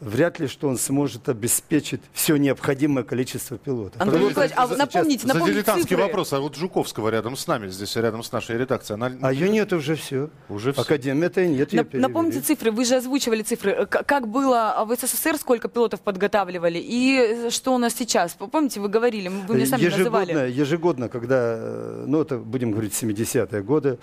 Вряд 0.00 0.38
ли, 0.38 0.46
что 0.46 0.68
он 0.68 0.78
сможет 0.78 1.28
обеспечить 1.28 2.00
все 2.12 2.36
необходимое 2.36 3.04
количество 3.04 3.58
пилотов. 3.58 4.00
Антон 4.00 4.28
Николаевич, 4.28 4.56
а 4.58 4.66
вы 4.66 4.76
напомните, 4.76 5.22
За 5.26 5.28
напомните 5.34 5.52
дилетантский 5.58 5.88
цифры. 5.90 6.04
вопрос. 6.06 6.32
А 6.32 6.40
вот 6.40 6.56
Жуковского 6.56 7.10
рядом 7.10 7.36
с 7.36 7.46
нами, 7.46 7.68
здесь 7.68 7.94
рядом 7.96 8.22
с 8.22 8.32
нашей 8.32 8.56
редакцией. 8.56 8.94
Она... 8.94 9.12
А 9.20 9.32
ее 9.32 9.50
нет 9.50 9.72
уже 9.74 9.96
все. 9.96 10.30
Уже 10.48 10.72
всё. 10.72 10.80
Академия-то 10.82 11.42
и 11.42 11.48
нет. 11.48 11.72
Нап- 11.74 11.96
Напомните 11.98 12.40
цифры, 12.40 12.70
вы 12.72 12.84
же 12.86 12.96
озвучивали 12.96 13.42
цифры. 13.42 13.72
Э, 13.72 13.86
К- 13.86 14.02
Как 14.04 14.26
было 14.28 14.84
в 14.88 14.94
СССР, 14.96 15.36
сколько 15.36 15.68
пилотов 15.68 16.00
подготавливали, 16.00 16.78
и 16.82 17.50
что 17.50 17.74
у 17.74 17.78
нас 17.78 17.94
сейчас? 17.94 18.32
Помните, 18.32 18.80
вы 18.80 18.88
говорили, 18.88 19.28
вы 19.28 19.54
мне 19.54 19.66
сами 19.66 19.82
ежегодно, 19.82 20.20
называли. 20.20 20.50
ежегодно, 20.52 21.08
когда, 21.10 21.36
э, 21.58 22.04
ну 22.06 22.22
это 22.22 22.38
будем 22.38 22.70
говорить 22.72 22.94
70-е 22.94 23.62
годы, 23.62 23.98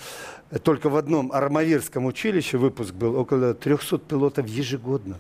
только 0.64 0.90
в 0.90 0.96
одном 0.96 1.32
Армавирском 1.32 2.06
училище 2.06 2.58
выпуск 2.58 2.94
был 2.94 3.16
около 3.16 3.56
300 3.56 3.98
пилотов 3.98 4.48
ежегодно. 4.48 5.18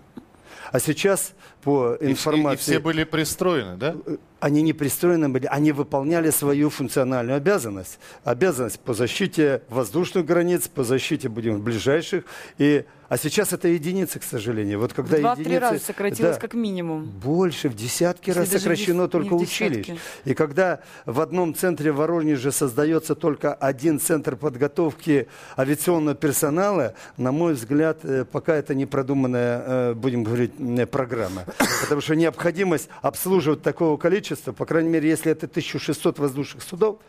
А 0.71 0.79
сейчас 0.79 1.33
по 1.63 1.93
И, 1.93 1.97
все- 1.97 2.05
и 2.07 2.11
информации... 2.11 2.61
все 2.71 2.79
были 2.79 3.03
пристроены, 3.03 3.77
да? 3.77 3.95
Они 4.39 4.61
не 4.61 4.73
пристроены 4.73 5.29
были, 5.29 5.45
они 5.47 5.71
выполняли 5.71 6.29
свою 6.29 6.69
функциональную 6.69 7.37
обязанность. 7.37 7.99
Обязанность 8.23 8.79
по 8.79 8.93
защите 8.93 9.61
воздушных 9.69 10.25
границ, 10.25 10.67
по 10.67 10.83
защите, 10.83 11.27
будем, 11.29 11.61
ближайших. 11.61 12.23
И, 12.57 12.85
а 13.09 13.17
сейчас 13.17 13.53
это 13.53 13.67
единицы, 13.67 14.19
к 14.19 14.23
сожалению. 14.23 14.79
Вот 14.79 14.93
когда 14.93 15.17
два-три 15.17 15.45
единицы- 15.45 15.59
раза 15.59 15.79
сократилось 15.79 16.35
Да. 16.35 16.41
как 16.41 16.53
минимум. 16.53 17.05
Больше, 17.05 17.69
в 17.69 17.75
десятки 17.75 18.29
Если 18.29 18.39
раз 18.41 18.49
сокращено 18.49 19.03
дес- 19.03 19.11
только 19.11 19.33
училищ. 19.33 19.87
И 20.25 20.33
когда 20.33 20.81
в 21.05 21.19
одном 21.21 21.55
центре 21.55 21.91
в 21.91 21.95
Воронеже 21.95 22.51
создается 22.51 23.15
только 23.15 23.53
один 23.53 23.99
центр 23.99 24.35
подготовки 24.35 25.27
авиационного 25.57 26.15
персонала, 26.15 26.93
на 27.17 27.31
мой 27.31 27.53
взгляд, 27.53 27.99
э, 28.03 28.25
пока 28.29 28.55
это 28.55 28.75
не 28.75 28.85
продуманная, 28.85 29.63
э, 29.65 29.93
будем 29.93 30.23
говорить, 30.23 30.51
программа. 30.91 31.45
Потому 31.81 32.01
что 32.01 32.15
необходимость 32.15 32.89
обслуживать 33.01 33.61
такого 33.63 33.97
количества, 33.97 34.26
по 34.35 34.65
крайней 34.65 34.89
мере, 34.89 35.09
если 35.09 35.31
это 35.31 35.45
1600 35.45 36.19
воздушных 36.19 36.63
судов, 36.63 36.99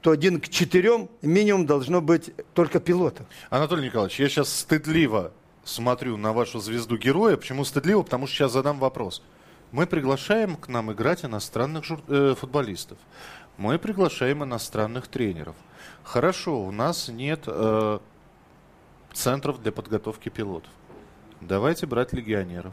то 0.00 0.10
один 0.10 0.40
к 0.40 0.48
четырем 0.48 1.08
минимум 1.22 1.64
должно 1.66 2.00
быть 2.00 2.32
только 2.54 2.80
пилотов. 2.80 3.26
Анатолий 3.50 3.86
Николаевич, 3.86 4.18
я 4.20 4.28
сейчас 4.28 4.52
стыдливо 4.52 5.32
смотрю 5.64 6.16
на 6.16 6.32
вашу 6.32 6.58
звезду 6.58 6.96
героя. 6.96 7.36
Почему 7.36 7.64
стыдливо? 7.64 8.02
Потому 8.02 8.26
что 8.26 8.36
сейчас 8.36 8.52
задам 8.52 8.78
вопрос. 8.78 9.22
Мы 9.70 9.86
приглашаем 9.86 10.56
к 10.56 10.68
нам 10.68 10.92
играть 10.92 11.24
иностранных 11.24 11.84
жур- 11.84 12.02
э, 12.08 12.34
футболистов. 12.38 12.98
Мы 13.56 13.78
приглашаем 13.78 14.44
иностранных 14.44 15.08
тренеров. 15.08 15.54
Хорошо, 16.02 16.60
у 16.62 16.72
нас 16.72 17.08
нет 17.08 17.44
э, 17.46 17.98
центров 19.12 19.62
для 19.62 19.72
подготовки 19.72 20.28
пилотов. 20.28 20.70
Давайте 21.40 21.86
брать 21.86 22.12
легионеров. 22.12 22.72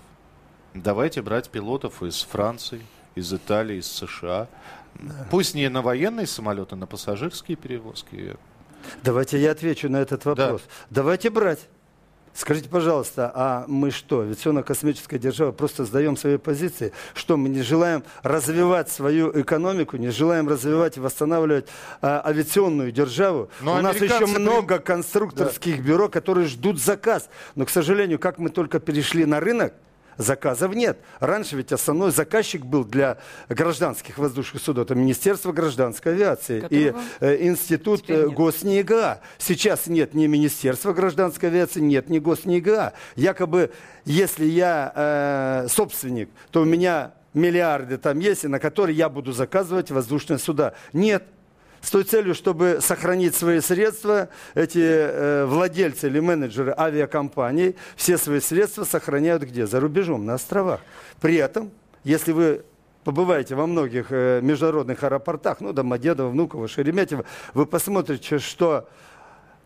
Давайте 0.74 1.22
брать 1.22 1.50
пилотов 1.50 2.04
из 2.04 2.22
Франции, 2.22 2.82
из 3.16 3.34
Италии, 3.34 3.78
из 3.78 3.88
США. 3.88 4.48
Пусть 5.30 5.56
не 5.56 5.70
на 5.70 5.82
военные 5.82 6.28
самолеты, 6.28 6.76
на 6.76 6.88
пассажирские 6.88 7.58
перевозки. 7.58 8.36
Давайте 9.04 9.40
я 9.40 9.52
отвечу 9.52 9.90
на 9.90 9.98
этот 9.98 10.26
вопрос. 10.26 10.62
Давайте 10.90 11.30
брать. 11.30 11.68
Скажите, 12.34 12.70
пожалуйста, 12.70 13.32
а 13.34 13.66
мы 13.68 13.92
что, 13.92 14.22
авиационно-космическая 14.22 15.18
держава, 15.18 15.52
просто 15.52 15.84
сдаем 15.84 16.16
свои 16.16 16.38
позиции? 16.38 16.94
Что, 17.14 17.38
мы 17.38 17.50
не 17.50 17.64
желаем 17.64 18.04
развивать 18.24 18.90
свою 18.90 19.42
экономику, 19.42 19.98
не 19.98 20.10
желаем 20.10 20.48
развивать 20.48 20.96
и 20.98 21.00
восстанавливать 21.00 21.68
а, 22.02 22.22
авиационную 22.26 22.92
державу? 22.92 23.50
Но 23.62 23.76
У 23.76 23.82
нас 23.82 24.00
еще 24.00 24.26
много 24.26 24.80
конструкторских 24.80 25.82
бюро, 25.82 26.08
которые 26.08 26.48
ждут 26.48 26.80
заказ. 26.80 27.30
Но, 27.56 27.66
к 27.66 27.70
сожалению, 27.70 28.20
как 28.20 28.38
мы 28.38 28.50
только 28.50 28.80
перешли 28.80 29.26
на 29.26 29.40
рынок, 29.40 29.74
заказов 30.20 30.76
нет. 30.76 31.00
Раньше 31.20 31.56
ведь 31.56 31.72
основной 31.72 32.12
заказчик 32.12 32.64
был 32.64 32.84
для 32.84 33.18
гражданских 33.48 34.18
воздушных 34.18 34.62
судов. 34.62 34.86
Это 34.86 34.94
Министерство 34.94 35.52
гражданской 35.52 36.14
авиации 36.14 36.58
и 36.70 36.92
Которого 36.92 37.04
э, 37.22 37.48
Институт 37.48 38.04
э, 38.10 38.26
нет. 38.26 38.34
Госнега. 38.34 39.22
Сейчас 39.38 39.88
нет 39.88 40.14
ни 40.14 40.28
Министерства 40.28 40.94
гражданской 40.94 41.50
авиации, 41.50 41.80
нет 41.80 42.10
ни 42.10 42.20
Госнега. 42.20 42.94
Якобы, 43.16 43.72
если 44.06 44.46
я 44.46 44.92
э, 44.94 45.68
собственник, 45.70 46.30
то 46.52 46.62
у 46.62 46.66
меня 46.66 47.14
миллиарды 47.34 47.98
там 47.98 48.20
есть, 48.20 48.44
и 48.44 48.48
на 48.48 48.60
которые 48.60 48.98
я 48.98 49.08
буду 49.08 49.32
заказывать 49.32 49.90
воздушные 49.90 50.38
суда. 50.38 50.74
Нет. 50.94 51.24
С 51.82 51.92
той 51.92 52.04
целью, 52.04 52.36
чтобы 52.36 52.80
сохранить 52.82 53.36
свои 53.36 53.62
средства, 53.62 54.30
эти 54.54 54.80
э, 54.82 55.46
владельцы 55.46 56.08
или 56.08 56.20
менеджеры 56.20 56.74
авиакомпаний 56.78 57.76
все 57.96 58.18
свои 58.18 58.40
средства 58.40 58.84
сохраняют 58.84 59.44
где? 59.44 59.66
За 59.66 59.80
рубежом, 59.80 60.26
на 60.26 60.36
островах. 60.36 60.82
При 61.22 61.36
этом, 61.36 61.72
если 62.04 62.32
вы 62.32 62.64
побываете 63.04 63.56
во 63.56 63.66
многих 63.66 64.08
э, 64.12 64.42
международных 64.42 65.04
аэропортах, 65.04 65.62
ну, 65.62 65.74
Домодедово, 65.74 66.30
Внуково, 66.30 66.68
Шереметьево, 66.68 67.26
вы 67.54 67.66
посмотрите, 67.66 68.40
что 68.40 68.90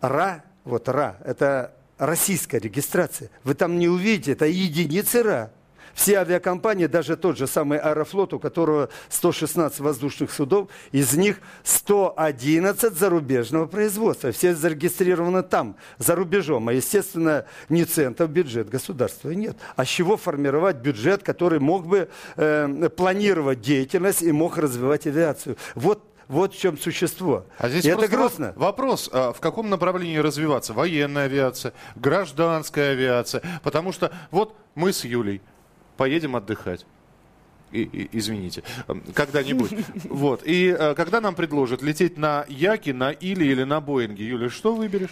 РА, 0.01 0.43
вот 0.65 0.87
РА, 0.87 1.17
это 1.25 1.73
российская 1.97 2.59
регистрация. 2.59 3.29
Вы 3.43 3.53
там 3.55 3.79
не 3.79 3.87
увидите, 3.87 4.33
это 4.33 4.45
единицы 4.45 5.23
РА. 5.23 5.51
Все 5.93 6.17
авиакомпании, 6.19 6.87
даже 6.87 7.15
тот 7.17 7.37
же 7.37 7.45
самый 7.47 7.77
Аэрофлот, 7.77 8.33
у 8.33 8.39
которого 8.39 8.89
116 9.09 9.79
воздушных 9.79 10.31
судов, 10.31 10.69
из 10.91 11.13
них 11.13 11.37
111 11.63 12.93
зарубежного 12.97 13.65
производства. 13.67 14.31
Все 14.31 14.55
зарегистрированы 14.55 15.43
там, 15.43 15.75
за 15.97 16.15
рубежом. 16.15 16.67
А, 16.69 16.73
естественно, 16.73 17.45
ни 17.69 17.83
цента 17.83 18.25
в 18.25 18.29
бюджет 18.29 18.69
государства 18.69 19.29
нет. 19.31 19.55
А 19.75 19.85
с 19.85 19.87
чего 19.87 20.17
формировать 20.17 20.77
бюджет, 20.77 21.23
который 21.23 21.59
мог 21.59 21.85
бы 21.87 22.09
э, 22.37 22.89
планировать 22.95 23.61
деятельность 23.61 24.21
и 24.23 24.31
мог 24.31 24.57
развивать 24.57 25.07
авиацию? 25.07 25.57
Вот 25.75 26.03
вот 26.29 26.53
в 26.55 26.57
чем 26.57 26.77
существо. 26.77 27.45
А 27.59 27.67
здесь 27.69 27.83
И 27.83 27.89
это 27.89 28.07
грустно. 28.07 28.53
воп- 28.55 28.59
Вопрос, 28.59 29.09
а 29.11 29.33
в 29.33 29.41
каком 29.41 29.69
направлении 29.69 30.17
развиваться? 30.17 30.73
Военная 30.73 31.25
авиация, 31.25 31.73
гражданская 31.95 32.93
авиация? 32.93 33.41
Потому 33.61 33.91
что 33.91 34.09
вот 34.31 34.55
мы 34.73 34.93
с 34.93 35.03
Юлей 35.03 35.41
поедем 35.97 36.35
отдыхать. 36.35 36.85
И- 37.71 37.81
и- 37.81 38.09
извините, 38.11 38.61
эм, 38.87 39.01
когда-нибудь. 39.15 39.71
Вот. 40.09 40.41
И 40.45 40.75
э, 40.77 40.93
когда 40.93 41.21
нам 41.21 41.33
предложат 41.33 41.81
лететь 41.81 42.17
на 42.17 42.45
Яке, 42.47 42.93
на 42.93 43.09
Или 43.11 43.45
или 43.45 43.63
на 43.63 43.81
Боинге, 43.81 44.27
Юля, 44.27 44.49
что 44.49 44.75
выберешь? 44.75 45.09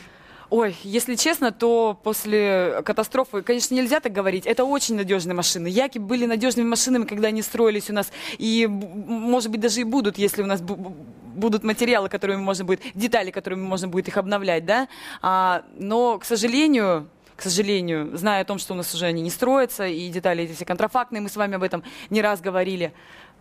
Ой, 0.51 0.75
если 0.83 1.15
честно, 1.15 1.51
то 1.53 1.97
после 2.03 2.81
катастрофы, 2.83 3.41
конечно, 3.41 3.73
нельзя 3.73 3.99
так 4.01 4.11
говорить. 4.11 4.45
Это 4.45 4.65
очень 4.65 4.95
надежные 4.95 5.33
машины. 5.33 5.67
Яки 5.67 5.97
были 5.97 6.25
надежными 6.25 6.67
машинами, 6.67 7.05
когда 7.05 7.29
они 7.29 7.41
строились 7.41 7.89
у 7.89 7.93
нас. 7.93 8.11
И, 8.37 8.67
может 8.67 9.49
быть, 9.49 9.61
даже 9.61 9.79
и 9.79 9.85
будут, 9.85 10.17
если 10.17 10.43
у 10.43 10.45
нас 10.45 10.61
бу- 10.61 10.75
бу- 10.75 10.93
будут 11.35 11.63
материалы, 11.63 12.09
которыми 12.09 12.41
можно 12.41 12.65
будет, 12.65 12.81
детали, 12.95 13.31
которыми 13.31 13.61
можно 13.61 13.87
будет 13.87 14.09
их 14.09 14.17
обновлять, 14.17 14.65
да. 14.65 14.89
А, 15.21 15.63
но, 15.79 16.19
к 16.19 16.25
сожалению, 16.25 17.07
к 17.41 17.43
сожалению, 17.43 18.15
зная 18.15 18.41
о 18.41 18.45
том, 18.45 18.59
что 18.59 18.73
у 18.73 18.77
нас 18.77 18.93
уже 18.93 19.07
они 19.07 19.23
не 19.23 19.31
строятся, 19.31 19.87
и 19.87 20.09
детали 20.09 20.43
эти 20.43 20.53
все 20.53 20.63
контрафактные, 20.63 21.21
мы 21.21 21.27
с 21.27 21.35
вами 21.35 21.55
об 21.55 21.63
этом 21.63 21.83
не 22.11 22.21
раз 22.21 22.39
говорили, 22.39 22.93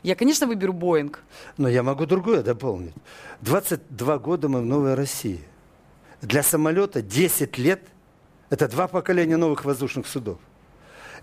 я, 0.03 0.15
конечно, 0.15 0.47
выберу 0.47 0.73
Боинг. 0.73 1.23
Но 1.59 1.69
я 1.69 1.83
могу 1.83 2.07
другое 2.07 2.43
дополнить. 2.43 2.95
22 3.43 4.19
года 4.19 4.49
мы 4.49 4.63
в 4.63 4.65
Новой 4.65 4.95
России. 4.95 5.41
Для 6.23 6.43
самолета 6.43 7.03
10 7.03 7.59
лет– 7.59 7.83
это 8.49 8.69
два 8.69 8.89
поколения 8.89 9.37
новых 9.37 9.67
воздушных 9.67 10.07
судов. 10.07 10.39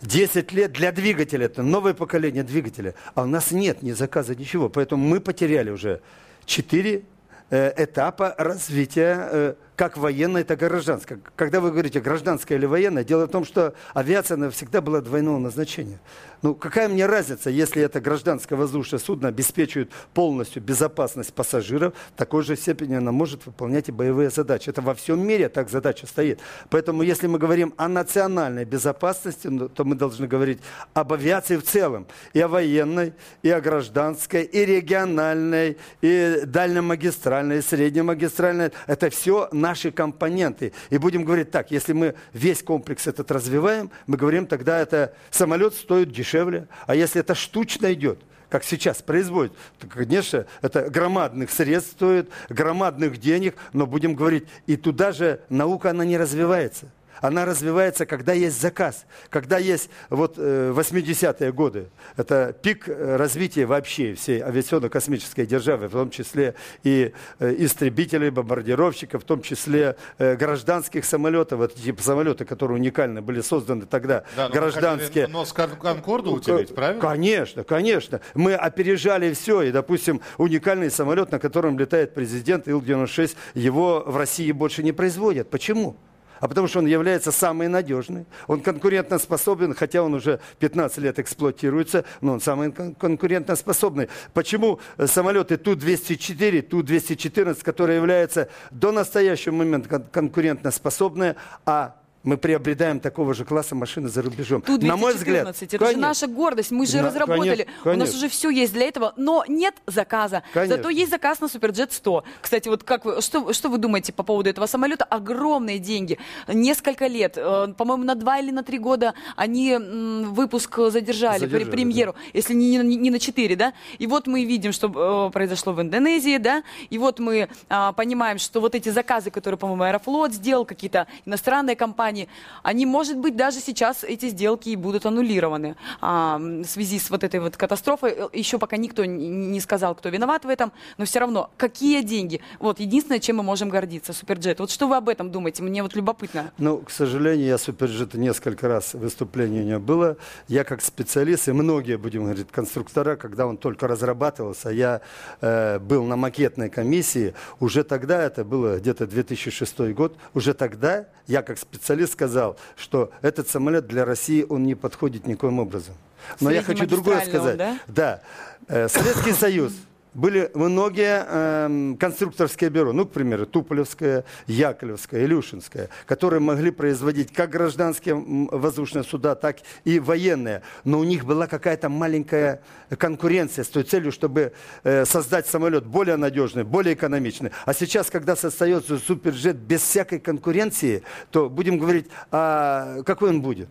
10 0.04 0.52
лет 0.52 0.72
для 0.74 0.92
двигателя– 0.92 1.46
это 1.48 1.64
новое 1.64 1.96
поколение 1.96 2.44
двигателя. 2.44 2.94
А 3.16 3.24
у 3.24 3.26
нас 3.26 3.50
нет 3.50 3.82
ни 3.82 3.94
заказа, 3.94 4.36
ничего. 4.36 4.70
Поэтому 4.70 5.04
мы 5.04 5.20
потеряли 5.20 5.72
уже 5.72 6.02
4 6.46 7.04
этапа 7.50 8.36
развития 8.38 9.30
э, 9.32 9.56
как 9.78 9.96
военная, 9.96 10.44
так 10.44 10.64
и 10.64 10.66
гражданская. 10.66 11.20
Когда 11.36 11.62
вы 11.62 11.70
говорите 11.70 12.02
гражданская 12.02 12.58
или 12.58 12.66
военная, 12.66 13.04
дело 13.04 13.28
в 13.28 13.30
том, 13.30 13.46
что 13.46 13.76
авиация 13.94 14.36
она 14.36 14.50
всегда 14.50 14.82
была 14.82 15.02
двойного 15.02 15.38
назначения. 15.38 16.00
Ну, 16.42 16.56
какая 16.56 16.88
мне 16.88 17.06
разница, 17.06 17.52
если 17.52 17.82
это 17.84 18.02
гражданское 18.02 18.56
воздушное 18.56 19.00
судно 19.00 19.28
обеспечивает 19.28 19.92
полностью 20.16 20.64
безопасность 20.64 21.32
пассажиров, 21.34 21.94
в 22.14 22.18
такой 22.18 22.44
же 22.44 22.56
степени 22.56 22.96
она 22.96 23.12
может 23.12 23.46
выполнять 23.46 23.90
и 23.90 23.92
боевые 23.92 24.32
задачи. 24.32 24.70
Это 24.70 24.82
во 24.82 24.96
всем 24.96 25.26
мире 25.26 25.48
так 25.48 25.70
задача 25.70 26.08
стоит. 26.08 26.40
Поэтому, 26.70 27.04
если 27.04 27.28
мы 27.28 27.38
говорим 27.38 27.74
о 27.78 27.88
национальной 27.88 28.66
безопасности, 28.66 29.48
ну, 29.48 29.70
то 29.70 29.84
мы 29.84 29.96
должны 29.96 30.28
говорить 30.28 30.60
об 30.96 31.14
авиации 31.14 31.56
в 31.56 31.64
целом. 31.64 32.08
И 32.34 32.42
о 32.42 32.48
военной, 32.48 33.14
и 33.44 33.50
о 33.52 33.62
гражданской, 33.62 34.44
и 34.44 34.66
региональной, 34.66 35.78
и 36.02 36.42
дальнемагистральной, 36.46 37.60
и 37.60 37.62
среднемагистральной. 37.62 38.72
Это 38.88 39.12
все 39.12 39.50
наши 39.68 39.92
компоненты. 39.92 40.72
И 40.90 40.98
будем 40.98 41.26
говорить 41.26 41.52
так, 41.52 41.72
если 41.72 41.92
мы 41.92 42.16
весь 42.32 42.64
комплекс 42.64 43.06
этот 43.06 43.30
развиваем, 43.32 43.92
мы 44.06 44.16
говорим, 44.16 44.48
тогда 44.48 44.80
это 44.80 45.14
самолет 45.30 45.74
стоит 45.74 46.10
дешевле. 46.10 46.68
А 46.86 46.96
если 46.96 47.20
это 47.20 47.36
штучно 47.36 47.92
идет, 47.92 48.20
как 48.50 48.64
сейчас 48.64 49.02
производят, 49.02 49.52
то, 49.78 49.88
конечно, 49.88 50.46
это 50.62 50.90
громадных 50.90 51.52
средств 51.52 51.92
стоит, 51.92 52.30
громадных 52.48 53.18
денег, 53.18 53.56
но 53.74 53.86
будем 53.86 54.16
говорить, 54.16 54.46
и 54.68 54.78
туда 54.78 55.12
же 55.12 55.42
наука, 55.50 55.90
она 55.90 56.06
не 56.06 56.18
развивается. 56.18 56.86
Она 57.22 57.46
развивается, 57.46 58.06
когда 58.06 58.34
есть 58.34 58.60
заказ, 58.62 59.06
когда 59.30 59.58
есть 59.58 59.90
вот 60.10 60.38
80-е 60.38 61.50
э, 61.50 61.52
годы. 61.52 61.90
Это 62.16 62.56
пик 62.62 62.88
э, 62.88 63.16
развития 63.16 63.66
вообще 63.66 64.14
всей 64.14 64.42
авиационно-космической 64.42 65.46
державы, 65.46 65.88
в 65.88 65.92
том 65.92 66.10
числе 66.10 66.56
и 66.84 67.14
э, 67.40 67.56
истребителей, 67.60 68.30
бомбардировщиков, 68.30 69.24
в 69.24 69.26
том 69.26 69.42
числе 69.42 69.96
гражданских 70.18 71.06
самолетов. 71.06 71.60
Вот 71.60 71.74
эти 71.78 71.96
самолеты, 72.02 72.46
которые 72.46 72.78
уникально 72.78 73.22
были 73.22 73.42
созданы 73.42 73.86
тогда, 73.86 74.24
да, 74.36 74.50
гражданские. 74.50 75.28
Но 75.28 75.46
с 75.46 75.54
Конкорду 75.54 76.32
утереть, 76.32 76.74
правильно? 76.74 77.02
Конечно, 77.02 77.64
конечно. 77.64 78.22
Мы 78.34 78.54
опережали 78.54 79.34
все, 79.34 79.64
и, 79.64 79.72
допустим, 79.72 80.22
уникальный 80.38 80.92
самолет, 80.92 81.32
на 81.32 81.40
котором 81.40 81.78
летает 81.78 82.14
президент 82.14 82.68
Ил-96, 82.68 83.36
его 83.54 84.04
в 84.06 84.18
России 84.18 84.52
больше 84.52 84.84
не 84.84 84.92
производят. 84.92 85.50
Почему? 85.50 85.98
А 86.40 86.48
потому 86.48 86.68
что 86.68 86.80
он 86.80 86.86
является 86.86 87.32
самый 87.32 87.68
надежный. 87.68 88.26
Он 88.48 88.62
конкурентоспособен, 88.62 89.74
хотя 89.74 90.04
он 90.04 90.14
уже 90.14 90.40
15 90.60 90.98
лет 91.00 91.20
эксплуатируется, 91.20 92.06
но 92.22 92.34
он 92.34 92.42
самый 92.42 92.72
конкурентоспособный. 92.72 94.10
Почему 94.34 94.80
самолеты 95.06 95.58
Ту-204, 95.58 96.62
Ту-214, 96.64 97.64
которые 97.64 97.98
являются 97.98 98.50
до 98.72 98.92
настоящего 98.92 99.54
момента 99.54 100.00
конкурентоспособные, 100.00 101.36
а 101.66 101.96
мы 102.28 102.38
приобретаем 102.38 103.00
такого 103.00 103.34
же 103.34 103.46
класса 103.46 103.74
машины 103.74 104.10
за 104.10 104.22
рубежом. 104.22 104.62
Тут 104.62 104.84
На 104.84 104.98
мой 104.98 105.14
взгляд, 105.14 105.48
это 105.48 105.78
конечно. 105.78 105.92
же 105.92 105.98
наша 105.98 106.28
гордость. 106.28 106.72
Мы 106.72 106.86
же 106.86 106.98
да, 106.98 107.08
разработали. 107.08 107.64
Конечно, 107.64 107.74
конечно. 107.84 108.04
У 108.04 108.06
нас 108.06 108.16
уже 108.16 108.28
все 108.28 108.50
есть 108.50 108.74
для 108.74 108.86
этого, 108.86 109.14
но 109.16 109.46
нет 109.48 109.76
заказа. 109.86 110.44
Конечно. 110.54 110.76
Зато 110.76 110.90
есть 110.90 111.10
заказ 111.10 111.40
на 111.40 111.48
Суперджет 111.48 111.94
100. 111.94 112.26
Кстати, 112.42 112.68
вот 112.68 112.84
как 112.84 113.06
вы, 113.06 113.22
что, 113.22 113.54
что 113.54 113.70
вы 113.70 113.78
думаете 113.78 114.12
по 114.12 114.24
поводу 114.24 114.50
этого 114.50 114.66
самолета? 114.66 115.06
Огромные 115.06 115.80
деньги. 115.80 116.20
Несколько 116.50 117.08
лет, 117.08 117.38
э, 117.38 117.74
по-моему, 117.78 118.04
на 118.04 118.16
два 118.16 118.40
или 118.40 118.52
на 118.52 118.64
три 118.64 118.78
года 118.78 119.14
они 119.38 119.78
выпуск 119.78 120.78
задержали, 120.90 121.40
задержали 121.40 121.64
премьеру, 121.64 122.12
да. 122.12 122.20
если 122.34 122.54
не, 122.54 122.76
не, 122.76 122.98
не 122.98 123.10
на 123.10 123.20
четыре, 123.20 123.56
да? 123.56 123.72
И 124.00 124.06
вот 124.08 124.28
мы 124.28 124.44
видим, 124.44 124.74
что 124.74 125.28
э, 125.30 125.32
произошло 125.32 125.72
в 125.72 125.82
Индонезии, 125.82 126.38
да? 126.40 126.64
И 126.90 126.98
вот 126.98 127.20
мы 127.20 127.48
э, 127.70 127.94
понимаем, 127.96 128.38
что 128.38 128.60
вот 128.60 128.76
эти 128.76 128.90
заказы, 128.90 129.32
которые, 129.32 129.58
по-моему, 129.58 129.84
Аэрофлот 129.84 130.34
сделал, 130.34 130.66
какие-то 130.66 131.08
иностранные 131.26 131.78
компании, 131.78 132.17
компании, 132.18 132.28
они, 132.64 132.86
может 132.86 133.18
быть, 133.18 133.36
даже 133.36 133.60
сейчас 133.60 134.04
эти 134.04 134.30
сделки 134.30 134.70
и 134.70 134.76
будут 134.76 135.06
аннулированы 135.06 135.76
а, 136.02 136.38
в 136.38 136.66
связи 136.66 137.00
с 137.00 137.10
вот 137.10 137.24
этой 137.24 137.40
вот 137.40 137.56
катастрофой. 137.56 138.16
Еще 138.34 138.58
пока 138.58 138.78
никто 138.78 139.06
не 139.06 139.60
сказал, 139.60 139.96
кто 139.96 140.10
виноват 140.10 140.46
в 140.46 140.50
этом, 140.50 140.72
но 140.98 141.06
все 141.06 141.20
равно, 141.20 141.50
какие 141.58 142.02
деньги? 142.02 142.42
Вот, 142.60 142.80
единственное, 142.80 143.20
чем 143.20 143.38
мы 143.38 143.44
можем 143.44 143.70
гордиться, 143.70 144.14
Суперджет. 144.14 144.60
Вот 144.60 144.72
что 144.72 144.88
вы 144.88 144.96
об 144.98 145.10
этом 145.10 145.32
думаете? 145.32 145.64
Мне 145.64 145.84
вот 145.84 145.96
любопытно. 145.96 146.52
Ну, 146.58 146.80
к 146.80 146.92
сожалению, 146.92 147.48
я 147.48 147.58
Суперджет 147.58 148.14
несколько 148.14 148.68
раз 148.68 148.94
выступление 148.94 149.62
у 149.62 149.66
меня 149.66 149.80
было. 149.80 150.18
Я 150.48 150.64
как 150.64 150.82
специалист, 150.82 151.48
и 151.48 151.52
многие, 151.52 151.98
будем 151.98 152.24
говорить, 152.24 152.48
конструктора, 152.52 153.16
когда 153.16 153.46
он 153.46 153.58
только 153.58 153.88
разрабатывался, 153.88 154.70
я 154.70 155.02
э, 155.42 155.80
был 155.80 156.04
на 156.04 156.16
макетной 156.16 156.70
комиссии, 156.70 157.34
уже 157.60 157.84
тогда, 157.84 158.22
это 158.24 158.44
было 158.44 158.78
где-то 158.78 159.08
2006 159.08 159.94
год, 159.94 160.18
уже 160.34 160.54
тогда 160.54 161.08
я 161.28 161.42
как 161.42 161.58
специалист 161.58 161.97
сказал, 162.06 162.58
что 162.76 163.12
этот 163.22 163.50
самолет 163.50 163.88
для 163.88 164.06
России, 164.06 164.46
он 164.48 164.64
не 164.64 164.76
подходит 164.76 165.26
никоим 165.26 165.60
образом. 165.60 165.96
Но 166.40 166.52
я 166.52 166.62
хочу 166.62 166.86
другое 166.86 167.26
сказать. 167.26 167.58
Да? 167.58 167.80
да. 167.88 168.22
Э, 168.68 168.88
Советский 168.88 169.32
Союз 169.32 169.74
были 170.18 170.50
многие 170.56 171.24
э, 171.28 171.96
конструкторские 172.00 172.72
бюро, 172.72 172.92
ну, 172.92 173.06
к 173.06 173.12
примеру, 173.12 173.46
Туполевское, 173.46 174.26
Яковлевское, 174.48 175.24
Илюшинское, 175.24 175.90
которые 176.08 176.40
могли 176.40 176.72
производить 176.72 177.32
как 177.32 177.52
гражданские 177.52 178.16
воздушные 178.16 179.04
суда, 179.04 179.36
так 179.36 179.58
и 179.86 180.00
военные. 180.00 180.64
Но 180.84 180.98
у 180.98 181.04
них 181.04 181.24
была 181.24 181.46
какая-то 181.46 181.90
маленькая 181.90 182.62
конкуренция 182.98 183.64
с 183.64 183.68
той 183.68 183.84
целью, 183.84 184.12
чтобы 184.12 184.54
э, 184.84 185.06
создать 185.06 185.46
самолет 185.46 185.86
более 185.86 186.18
надежный, 186.18 186.64
более 186.64 186.96
экономичный. 186.96 187.52
А 187.66 187.76
сейчас, 187.76 188.10
когда 188.10 188.36
создается 188.36 188.98
суперджет 188.98 189.58
без 189.58 189.82
всякой 189.82 190.18
конкуренции, 190.18 191.04
то 191.30 191.48
будем 191.48 191.78
говорить, 191.78 192.08
а 192.32 193.04
какой 193.04 193.30
он 193.30 193.44
будет? 193.44 193.70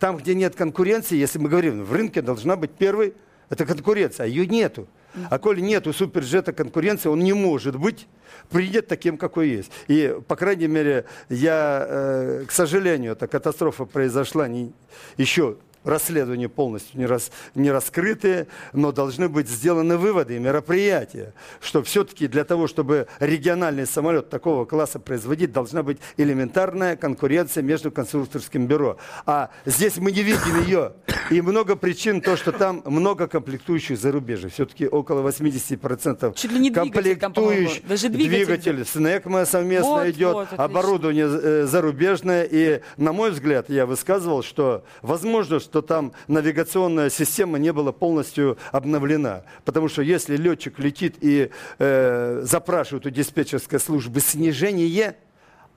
Там, 0.00 0.16
где 0.16 0.34
нет 0.34 0.56
конкуренции, 0.56 1.16
если 1.16 1.38
мы 1.38 1.48
говорим, 1.48 1.84
в 1.84 1.92
рынке 1.92 2.20
должна 2.20 2.56
быть 2.56 2.72
первый, 2.72 3.14
это 3.48 3.64
конкуренция, 3.64 4.24
а 4.24 4.26
ее 4.26 4.48
нету. 4.48 4.88
А 5.30 5.38
коли 5.38 5.60
нет 5.60 5.86
у 5.86 5.92
суперджета 5.92 6.52
конкуренции, 6.52 7.08
он 7.08 7.20
не 7.20 7.32
может 7.32 7.76
быть 7.76 8.06
придет 8.50 8.88
таким, 8.88 9.16
какой 9.16 9.48
есть. 9.48 9.70
И, 9.88 10.16
по 10.26 10.36
крайней 10.36 10.66
мере, 10.66 11.06
я, 11.28 11.86
э, 11.88 12.44
к 12.46 12.52
сожалению, 12.52 13.12
эта 13.12 13.26
катастрофа 13.26 13.84
произошла 13.84 14.48
не, 14.48 14.72
еще 15.16 15.56
расследования 15.84 16.48
полностью 16.48 16.98
не, 16.98 17.06
рас, 17.06 17.30
не 17.54 17.70
раскрыты, 17.70 18.46
но 18.72 18.92
должны 18.92 19.28
быть 19.28 19.48
сделаны 19.48 19.96
выводы 19.96 20.36
и 20.36 20.38
мероприятия, 20.38 21.34
что 21.60 21.82
все-таки 21.82 22.26
для 22.26 22.44
того, 22.44 22.66
чтобы 22.66 23.06
региональный 23.20 23.86
самолет 23.86 24.30
такого 24.30 24.64
класса 24.64 24.98
производить, 24.98 25.52
должна 25.52 25.82
быть 25.82 25.98
элементарная 26.16 26.96
конкуренция 26.96 27.62
между 27.62 27.90
конструкторским 27.90 28.66
бюро. 28.66 28.96
А 29.26 29.50
здесь 29.66 29.96
мы 29.98 30.12
не 30.12 30.22
видим 30.22 30.62
ее. 30.66 30.92
И 31.30 31.40
много 31.40 31.76
причин, 31.76 32.20
то, 32.20 32.36
что 32.36 32.52
там 32.52 32.82
много 32.84 33.28
комплектующих 33.28 33.98
зарубежья. 33.98 34.48
Все-таки 34.48 34.86
около 34.86 35.26
80% 35.28 36.34
Чуть 36.34 36.52
ли 36.52 36.58
не 36.58 36.70
комплектующих. 36.70 37.80
Там, 37.80 37.88
Даже 37.88 38.08
двигатель. 38.08 38.46
двигатель 38.46 38.84
с 38.84 38.94
НЭКМО 38.94 39.46
совместно 39.46 39.90
вот, 39.90 40.06
идет, 40.08 40.34
вот, 40.34 40.48
оборудование 40.52 41.26
э, 41.26 41.66
зарубежное. 41.66 42.46
И, 42.50 42.80
на 42.96 43.12
мой 43.12 43.30
взгляд, 43.30 43.70
я 43.70 43.86
высказывал, 43.86 44.42
что 44.42 44.84
возможно, 45.02 45.60
что 45.60 45.73
что 45.74 45.82
там 45.82 46.12
навигационная 46.28 47.10
система 47.10 47.58
не 47.58 47.72
была 47.72 47.90
полностью 47.90 48.58
обновлена. 48.70 49.42
Потому 49.64 49.88
что 49.88 50.02
если 50.02 50.36
летчик 50.36 50.78
летит 50.78 51.16
и 51.20 51.50
э, 51.80 52.42
запрашивает 52.44 53.06
у 53.06 53.10
диспетчерской 53.10 53.80
службы 53.80 54.20
снижение, 54.20 55.16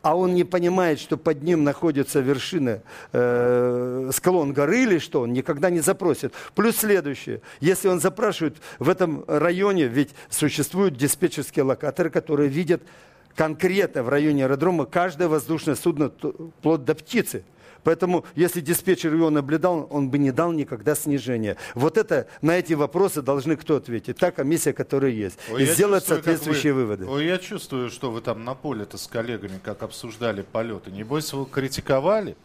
а 0.04 0.16
он 0.16 0.36
не 0.36 0.44
понимает, 0.44 1.00
что 1.00 1.18
под 1.18 1.42
ним 1.42 1.64
находится 1.64 2.20
вершина, 2.20 2.84
э, 3.12 4.12
склон 4.14 4.54
горы 4.54 4.84
или 4.84 5.00
что, 5.00 5.22
он 5.22 5.34
никогда 5.34 5.72
не 5.72 5.80
запросит. 5.80 6.32
Плюс 6.54 6.78
следующее. 6.78 7.42
Если 7.60 7.88
он 7.88 8.00
запрашивает 8.00 8.58
в 8.78 8.90
этом 8.90 9.26
районе, 9.28 9.88
ведь 9.88 10.12
существуют 10.30 10.96
диспетчерские 10.96 11.66
локаторы, 11.66 12.12
которые 12.12 12.50
видят 12.50 12.84
конкретно 13.36 14.04
в 14.04 14.10
районе 14.10 14.44
аэродрома 14.44 14.86
каждое 14.86 15.28
воздушное 15.28 15.74
судно, 15.74 16.12
вплоть 16.60 16.86
до 16.86 16.94
птицы. 16.94 17.44
Поэтому, 17.84 18.26
если 18.36 18.62
диспетчер 18.62 19.14
его 19.14 19.30
наблюдал, 19.30 19.88
он 19.90 20.10
бы 20.10 20.18
не 20.18 20.32
дал 20.32 20.52
никогда 20.52 20.96
снижения. 20.96 21.58
Вот 21.76 21.98
это, 21.98 22.28
на 22.42 22.58
эти 22.58 22.74
вопросы 22.74 23.22
должны 23.22 23.56
кто 23.56 23.78
ответить? 23.78 24.18
Та 24.18 24.32
комиссия, 24.32 24.74
которая 24.74 25.12
есть. 25.12 25.38
Ой, 25.52 25.64
и 25.64 25.66
сделать 25.66 26.04
чувствую, 26.04 26.18
соответствующие 26.18 26.74
вы, 26.74 26.82
выводы. 26.82 27.06
Ой, 27.08 27.26
я 27.26 27.38
чувствую, 27.38 27.90
что 27.90 28.12
вы 28.12 28.22
там 28.22 28.44
на 28.44 28.54
поле-то 28.54 28.98
с 28.98 29.08
коллегами, 29.08 29.60
как 29.64 29.84
обсуждали 29.84 30.42
полеты. 30.42 30.92
Небось, 30.92 31.34
вы 31.34 31.46
критиковали? 31.46 32.36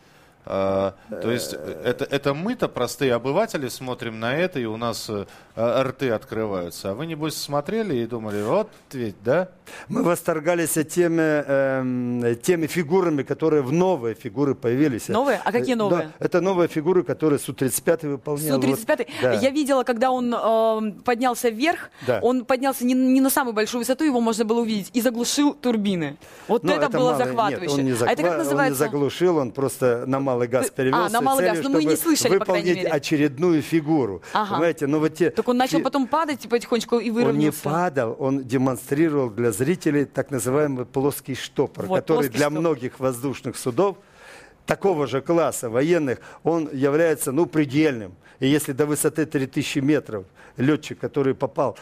А, 0.44 0.94
то 1.08 1.30
есть 1.30 1.54
это, 1.84 2.04
это 2.04 2.34
мы-то, 2.34 2.68
простые 2.68 3.14
обыватели, 3.14 3.68
смотрим 3.68 4.18
на 4.18 4.34
это, 4.36 4.58
и 4.58 4.64
у 4.64 4.76
нас 4.76 5.08
э, 5.08 5.24
рты 5.56 6.10
открываются. 6.10 6.90
А 6.90 6.94
вы, 6.94 7.06
небось, 7.06 7.36
смотрели 7.36 7.94
и 7.96 8.06
думали, 8.06 8.42
вот 8.42 8.68
ведь, 8.92 9.14
да? 9.22 9.48
Мы 9.88 10.02
восторгались 10.02 10.72
теми, 10.92 11.20
эм, 11.46 12.36
теми 12.42 12.66
фигурами, 12.66 13.22
которые 13.22 13.62
в 13.62 13.72
новые 13.72 14.14
фигуры 14.16 14.54
появились. 14.56 15.08
Новые? 15.08 15.40
А 15.44 15.52
какие 15.52 15.74
Э, 15.74 15.76
новые? 15.76 16.02
да, 16.18 16.26
это 16.26 16.40
новые 16.40 16.68
фигуры, 16.68 17.04
которые 17.04 17.38
Су-35 17.38 18.08
выполнял. 18.08 18.60
Су-35. 18.60 18.96
Вот, 18.98 19.06
да. 19.22 19.32
Я 19.34 19.50
видела, 19.50 19.84
когда 19.84 20.10
он 20.10 20.34
э, 20.34 20.92
поднялся 21.04 21.50
вверх, 21.50 21.90
Да. 22.06 22.18
он 22.20 22.44
поднялся 22.44 22.84
не, 22.84 22.94
не 22.94 23.20
на 23.20 23.30
самую 23.30 23.54
большую 23.54 23.80
высоту, 23.82 24.04
его 24.04 24.20
можно 24.20 24.44
было 24.44 24.60
увидеть, 24.60 24.90
и 24.92 25.00
заглушил 25.00 25.54
турбины. 25.54 26.16
Вот 26.48 26.64
Но 26.64 26.72
это, 26.74 26.88
было 26.88 27.12
мало- 27.12 27.16
захватывающе. 27.18 27.82
Нет, 27.82 28.00
он 28.00 28.06
не, 28.06 28.10
а 28.10 28.12
это 28.12 28.22
как 28.24 28.38
называется? 28.38 28.82
он 28.82 28.88
не 28.88 28.92
заглушил, 28.92 29.36
он 29.36 29.52
просто 29.52 30.04
на 30.06 30.18
малый 30.32 30.48
газ 30.48 30.66
Ты- 30.66 30.72
перевел. 30.76 30.96
а, 30.98 31.08
на 31.08 31.20
малый 31.20 31.44
газ, 31.44 31.58
но 31.62 31.70
мы 31.70 31.84
не 31.84 31.96
слышали, 31.96 32.38
по 32.38 32.44
крайней 32.44 32.62
выполнить 32.70 32.84
мере. 32.84 32.88
очередную 32.96 33.62
фигуру. 33.62 34.22
Ага. 34.32 34.50
Понимаете, 34.54 34.86
но 34.86 34.98
вот 34.98 35.14
те... 35.14 35.30
Так 35.30 35.48
он 35.48 35.56
начал 35.56 35.80
потом 35.80 36.06
падать 36.06 36.48
потихонечку 36.48 36.96
и 36.98 36.98
Он 36.98 37.04
не 37.04 37.10
выровнялся. 37.10 37.62
падал, 37.62 38.16
он 38.18 38.44
демонстрировал 38.44 39.30
для 39.30 39.52
зрителей 39.52 40.04
так 40.04 40.30
называемый 40.30 40.84
плоский 40.86 41.34
штопор, 41.34 41.86
Вот, 41.86 42.00
который 42.00 42.16
плоский 42.18 42.32
для 42.32 42.46
штопор. 42.46 42.60
многих 42.60 43.00
воздушных 43.00 43.56
судов 43.56 43.96
такого 44.66 45.06
же 45.06 45.20
класса 45.20 45.68
военных, 45.68 46.18
он 46.44 46.68
является 46.72 47.32
ну, 47.32 47.46
предельным. 47.46 48.14
И 48.40 48.46
если 48.46 48.72
до 48.72 48.86
высоты 48.86 49.26
3000 49.26 49.78
метров 49.80 50.24
летчик, 50.56 50.98
который 50.98 51.34
попал 51.34 51.76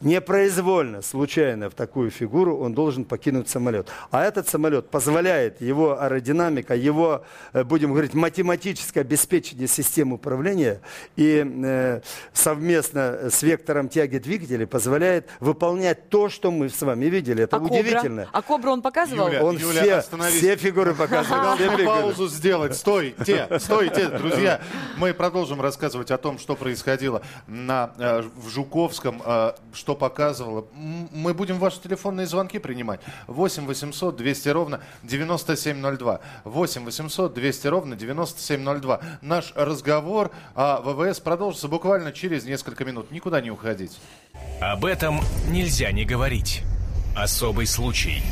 непроизвольно, 0.00 1.02
случайно 1.02 1.70
в 1.70 1.74
такую 1.74 2.10
фигуру, 2.10 2.56
он 2.58 2.74
должен 2.74 3.04
покинуть 3.04 3.48
самолет. 3.48 3.88
А 4.10 4.24
этот 4.24 4.48
самолет 4.48 4.88
позволяет, 4.90 5.60
его 5.60 6.00
аэродинамика, 6.00 6.74
его, 6.74 7.24
э, 7.52 7.64
будем 7.64 7.90
говорить, 7.90 8.14
математическое 8.14 9.00
обеспечение 9.00 9.68
системы 9.68 10.14
управления 10.14 10.80
и 11.16 11.44
э, 11.46 12.00
совместно 12.32 13.30
с 13.30 13.42
вектором 13.42 13.88
тяги 13.88 14.18
двигателей 14.18 14.66
позволяет 14.66 15.28
выполнять 15.40 16.08
то, 16.08 16.28
что 16.28 16.50
мы 16.50 16.68
с 16.68 16.80
вами 16.82 17.06
видели. 17.06 17.44
Это 17.44 17.56
а 17.56 17.60
удивительно. 17.60 18.24
Кобра? 18.24 18.28
А 18.32 18.42
Кобра 18.42 18.70
он 18.70 18.82
показывал? 18.82 19.28
Юля, 19.28 19.44
Он 19.44 19.56
Юля, 19.56 19.82
все, 19.82 19.94
остановись. 19.94 20.38
все 20.38 20.56
фигуры 20.56 20.94
показывает. 20.94 21.50
Вы 21.50 21.56
все 21.56 21.76
фигуры. 21.76 21.86
паузу 21.86 22.28
сделать. 22.28 22.76
Стойте, 22.76 23.48
стойте, 23.58 24.08
друзья. 24.08 24.60
Мы 24.96 25.12
продолжим 25.14 25.60
рассказывать 25.60 26.10
о 26.10 26.18
том, 26.18 26.38
что 26.38 26.56
происходило 26.56 27.22
на, 27.46 27.92
э, 27.98 28.22
в 28.36 28.48
Жуковском, 28.48 29.22
э, 29.24 29.52
что 29.90 29.96
показывало. 29.96 30.66
Мы 30.72 31.34
будем 31.34 31.58
ваши 31.58 31.80
телефонные 31.80 32.24
звонки 32.24 32.60
принимать. 32.60 33.00
8 33.26 33.66
800 33.66 34.14
200 34.16 34.48
ровно 34.50 34.80
9702. 35.02 36.20
8 36.44 36.84
800 36.84 37.34
200 37.34 37.66
ровно 37.66 37.96
9702. 37.96 39.00
Наш 39.20 39.52
разговор 39.56 40.30
о 40.54 40.80
ВВС 40.80 41.18
продолжится 41.18 41.66
буквально 41.66 42.12
через 42.12 42.44
несколько 42.44 42.84
минут. 42.84 43.10
Никуда 43.10 43.40
не 43.40 43.50
уходить. 43.50 43.98
Об 44.60 44.84
этом 44.84 45.22
нельзя 45.48 45.90
не 45.90 46.04
говорить. 46.04 46.62
Особый 47.16 47.66
случай. 47.66 48.22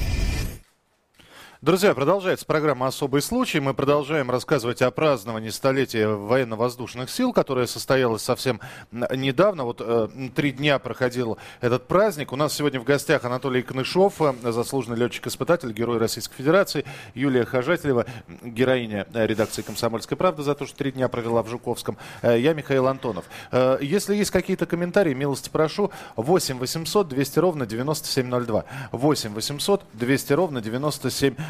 Друзья, 1.60 1.92
продолжается 1.92 2.46
программа 2.46 2.86
«Особый 2.86 3.20
случай». 3.20 3.58
Мы 3.58 3.74
продолжаем 3.74 4.30
рассказывать 4.30 4.80
о 4.80 4.92
праздновании 4.92 5.48
столетия 5.48 6.06
военно-воздушных 6.06 7.10
сил, 7.10 7.32
которое 7.32 7.66
состоялось 7.66 8.22
совсем 8.22 8.60
недавно. 8.92 9.64
Вот 9.64 9.80
э, 9.84 10.08
три 10.36 10.52
дня 10.52 10.78
проходил 10.78 11.36
этот 11.60 11.88
праздник. 11.88 12.32
У 12.32 12.36
нас 12.36 12.54
сегодня 12.54 12.78
в 12.78 12.84
гостях 12.84 13.24
Анатолий 13.24 13.62
Кнышов, 13.62 14.22
э, 14.22 14.34
заслуженный 14.52 14.96
летчик-испытатель, 14.98 15.72
герой 15.72 15.98
Российской 15.98 16.36
Федерации, 16.36 16.84
Юлия 17.14 17.44
Хожателева, 17.44 18.06
героиня 18.44 19.08
э, 19.12 19.26
редакции 19.26 19.62
«Комсомольской 19.62 20.16
правды» 20.16 20.44
за 20.44 20.54
то, 20.54 20.64
что 20.64 20.76
три 20.76 20.92
дня 20.92 21.08
провела 21.08 21.42
в 21.42 21.48
Жуковском. 21.48 21.98
Э, 22.22 22.38
я 22.38 22.54
Михаил 22.54 22.86
Антонов. 22.86 23.24
Э, 23.50 23.78
если 23.80 24.14
есть 24.14 24.30
какие-то 24.30 24.66
комментарии, 24.66 25.12
милости 25.12 25.50
прошу. 25.50 25.90
8 26.14 26.56
800 26.56 27.08
200 27.08 27.38
ровно 27.40 27.66
9702. 27.66 28.64
8 28.92 29.34
800 29.34 29.82
200 29.94 30.32
ровно 30.34 30.60
9702. 30.60 31.47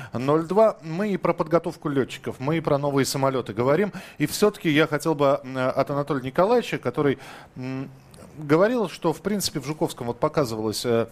Мы 0.83 1.11
и 1.11 1.17
про 1.17 1.33
подготовку 1.33 1.89
летчиков, 1.89 2.37
мы 2.39 2.59
и 2.59 2.61
про 2.61 2.79
новые 2.79 3.05
самолеты 3.07 3.53
говорим. 3.53 3.93
И 4.19 4.27
все-таки 4.27 4.71
я 4.71 4.87
хотел 4.87 5.15
бы 5.15 5.33
от 5.33 5.91
Анатолия 5.91 6.23
Николаевича, 6.23 6.79
который 6.79 7.19
говорил, 8.37 8.89
что 8.89 9.13
в 9.13 9.21
принципе 9.21 9.61
в 9.61 9.67
Жуковском 9.67 10.07
вот 10.07 10.19
показывалось 10.19 10.85
э, 10.87 11.09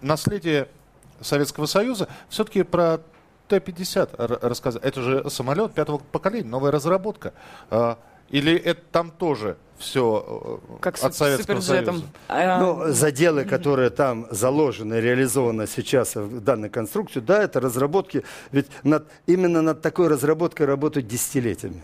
наследие 0.00 0.68
Советского 1.20 1.66
Союза, 1.66 2.08
все-таки 2.28 2.62
про 2.62 3.00
Т-50 3.48 4.14
р- 4.18 4.38
рассказать. 4.42 4.82
Это 4.84 5.02
же 5.02 5.30
самолет 5.30 5.72
пятого 5.74 5.98
поколения, 5.98 6.48
новая 6.48 6.70
разработка. 6.70 7.32
Или 8.30 8.54
это 8.54 8.80
там 8.92 9.10
тоже 9.10 9.56
все 9.78 10.60
Как 10.80 10.98
с 10.98 11.04
от 11.04 11.14
Советского. 11.14 11.60
Союза? 11.60 12.04
А, 12.28 12.60
Ну, 12.60 12.92
заделы, 12.92 13.44
которые 13.44 13.90
там 13.90 14.26
заложены, 14.30 14.94
реализованы 14.94 15.66
сейчас 15.66 16.16
в 16.16 16.40
данной 16.40 16.68
конструкции, 16.68 17.20
да, 17.20 17.42
это 17.42 17.60
разработки. 17.60 18.22
Ведь 18.52 18.66
над, 18.84 19.08
именно 19.26 19.62
над 19.62 19.80
такой 19.80 20.08
разработкой 20.08 20.66
работают 20.66 21.08
десятилетиями. 21.08 21.82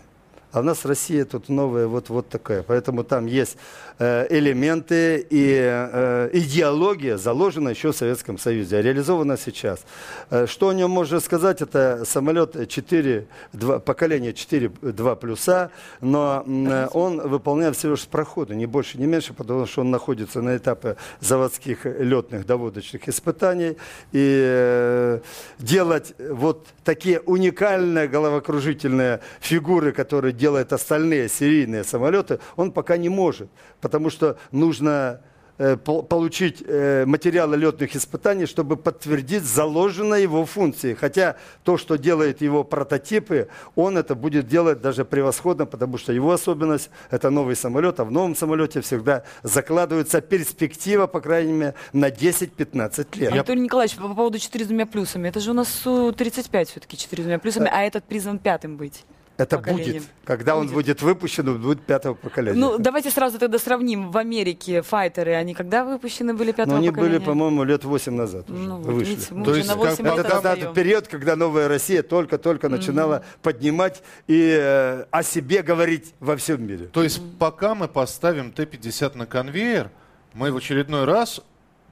А 0.53 0.61
у 0.61 0.63
нас 0.63 0.85
Россия 0.85 1.25
тут 1.25 1.49
новая 1.49 1.87
вот, 1.87 2.09
вот 2.09 2.29
такая. 2.29 2.63
Поэтому 2.63 3.03
там 3.03 3.25
есть 3.25 3.57
э, 3.99 4.27
элементы 4.29 5.25
и 5.29 5.59
э, 5.59 6.29
идеология 6.31 7.17
заложена 7.17 7.69
еще 7.69 7.91
в 7.91 7.95
Советском 7.97 8.37
Союзе, 8.37 8.77
а 8.77 8.81
реализована 8.81 9.37
сейчас. 9.37 9.81
Э, 10.29 10.47
что 10.47 10.69
о 10.69 10.73
нем 10.73 10.89
можно 10.89 11.19
сказать? 11.19 11.61
Это 11.61 12.03
самолет 12.05 12.69
4, 12.69 13.27
2, 13.51 13.79
поколение 13.79 14.31
4-2 14.31 15.15
плюса, 15.17 15.69
но 15.99 16.45
он 16.93 17.27
выполняет 17.27 17.75
всего 17.75 17.93
лишь 17.93 18.07
проходы, 18.07 18.55
не 18.55 18.67
больше, 18.67 18.97
не 18.97 19.05
меньше, 19.05 19.33
потому 19.33 19.65
что 19.65 19.81
он 19.81 19.91
находится 19.91 20.41
на 20.41 20.55
этапе 20.55 20.95
заводских 21.19 21.85
летных 21.85 22.45
доводочных 22.45 23.09
испытаний. 23.09 23.75
И 24.13 25.19
делать 25.59 26.13
вот 26.17 26.67
такие 26.85 27.19
уникальные 27.19 28.07
головокружительные 28.07 29.19
фигуры, 29.41 29.91
которые 29.91 30.33
делают 30.37 30.46
остальные 30.55 31.29
серийные 31.29 31.83
самолеты, 31.83 32.39
он 32.55 32.71
пока 32.71 32.97
не 32.97 33.09
может, 33.09 33.49
потому 33.81 34.09
что 34.09 34.37
нужно 34.51 35.21
э, 35.57 35.75
пол- 35.75 36.03
получить 36.03 36.63
э, 36.65 37.05
материалы 37.05 37.57
летных 37.57 37.95
испытаний, 37.95 38.45
чтобы 38.45 38.77
подтвердить 38.77 39.43
заложенные 39.43 40.23
его 40.23 40.45
функции. 40.45 40.93
Хотя 40.93 41.35
то, 41.63 41.77
что 41.77 41.97
делают 41.97 42.41
его 42.41 42.63
прототипы, 42.63 43.47
он 43.75 43.97
это 43.97 44.15
будет 44.15 44.47
делать 44.47 44.81
даже 44.81 45.03
превосходно, 45.05 45.65
потому 45.65 45.97
что 45.97 46.13
его 46.13 46.31
особенность– 46.31 46.89
это 47.11 47.29
новый 47.29 47.55
самолет, 47.55 47.99
а 47.99 48.05
в 48.05 48.11
новом 48.11 48.35
самолете 48.35 48.81
всегда 48.81 49.23
закладывается 49.43 50.21
перспектива, 50.21 51.07
по 51.07 51.21
крайней 51.21 51.53
мере, 51.53 51.73
на 51.93 52.09
10-15 52.09 53.19
лет. 53.19 53.31
Анатолий 53.31 53.61
Николаевич, 53.61 53.97
по 53.97 54.07
поводу 54.13 54.39
4 54.39 54.63
с 54.63 54.67
двумя 54.67 54.85
плюсами. 54.85 55.27
Это 55.27 55.39
же 55.39 55.51
у 55.51 55.53
нас 55.53 55.69
Су-35 55.69 56.65
все-таки 56.65 56.97
4 56.97 57.23
с 57.23 57.25
двумя 57.25 57.39
плюсами, 57.39 57.69
а 57.71 57.81
этот 57.81 58.03
призван 58.03 58.39
пятым 58.39 58.77
быть. 58.77 59.05
Это 59.37 59.57
поколением. 59.57 59.93
будет. 59.93 60.03
Когда 60.25 60.55
он 60.55 60.63
Будет. 60.67 60.73
будет 60.73 61.01
выпущен, 61.03 61.47
он 61.47 61.61
будет 61.61 61.81
пятого 61.81 62.15
поколения. 62.15 62.57
Ну, 62.59 62.77
давайте 62.79 63.11
сразу 63.11 63.37
тогда 63.37 63.59
сравним. 63.59 64.11
В 64.11 64.17
Америке 64.17 64.81
файтеры, 64.81 65.33
они 65.35 65.53
когда 65.53 65.85
выпущены 65.85 66.33
были 66.33 66.51
пятого 66.51 66.73
Но 66.73 66.79
они 66.79 66.89
поколения? 66.89 67.17
были, 67.19 67.25
по-моему, 67.25 67.63
лет 67.63 67.83
8 67.83 68.13
назад 68.15 68.49
уже 68.49 68.59
Ну, 68.59 68.77
вот, 68.77 68.93
вышли. 68.93 69.11
видите, 69.11 69.27
То 69.43 69.55
есть 69.55 69.67
как 69.69 69.77
8 69.77 70.03
бы 70.03 70.09
лет 70.09 70.19
Это 70.19 70.29
тогда 70.41 70.55
период, 70.73 71.07
когда 71.07 71.35
новая 71.35 71.67
Россия 71.67 72.01
только-только 72.01 72.67
начинала 72.67 73.23
поднимать 73.43 74.01
и 74.27 74.57
э, 74.59 75.05
о 75.11 75.21
себе 75.23 75.61
говорить 75.61 76.13
во 76.19 76.35
всем 76.35 76.65
мире. 76.65 76.87
То 76.87 77.03
есть 77.03 77.21
пока 77.37 77.75
мы 77.75 77.87
поставим 77.87 78.51
Т-50 78.51 79.15
на 79.17 79.25
конвейер, 79.27 79.91
мы 80.33 80.51
в 80.51 80.57
очередной 80.57 81.05
раз 81.05 81.41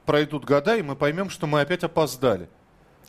пройдут 0.04 0.44
года, 0.44 0.76
и 0.76 0.82
мы 0.82 0.96
поймем, 0.96 1.30
что 1.30 1.46
мы 1.46 1.60
опять 1.60 1.84
опоздали. 1.84 2.48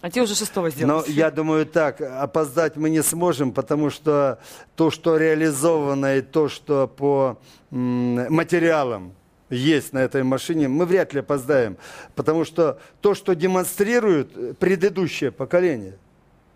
А 0.01 0.11
те 0.11 0.21
уже 0.21 0.35
шестого 0.35 0.65
Но 0.65 0.69
сделали. 0.69 1.11
я 1.11 1.31
думаю 1.31 1.65
так, 1.65 2.01
опоздать 2.01 2.75
мы 2.75 2.89
не 2.89 3.01
сможем, 3.01 3.51
потому 3.51 3.89
что 3.89 4.39
то, 4.75 4.91
что 4.91 5.17
реализовано 5.17 6.17
и 6.17 6.21
то, 6.21 6.49
что 6.49 6.87
по 6.87 7.39
материалам 7.71 9.13
есть 9.49 9.93
на 9.93 9.99
этой 9.99 10.23
машине, 10.23 10.67
мы 10.67 10.85
вряд 10.85 11.13
ли 11.13 11.21
опоздаем. 11.21 11.77
Потому 12.15 12.45
что 12.45 12.79
то, 13.01 13.15
что 13.15 13.33
демонстрирует 13.33 14.59
предыдущее 14.59 15.31
поколение, 15.31 15.97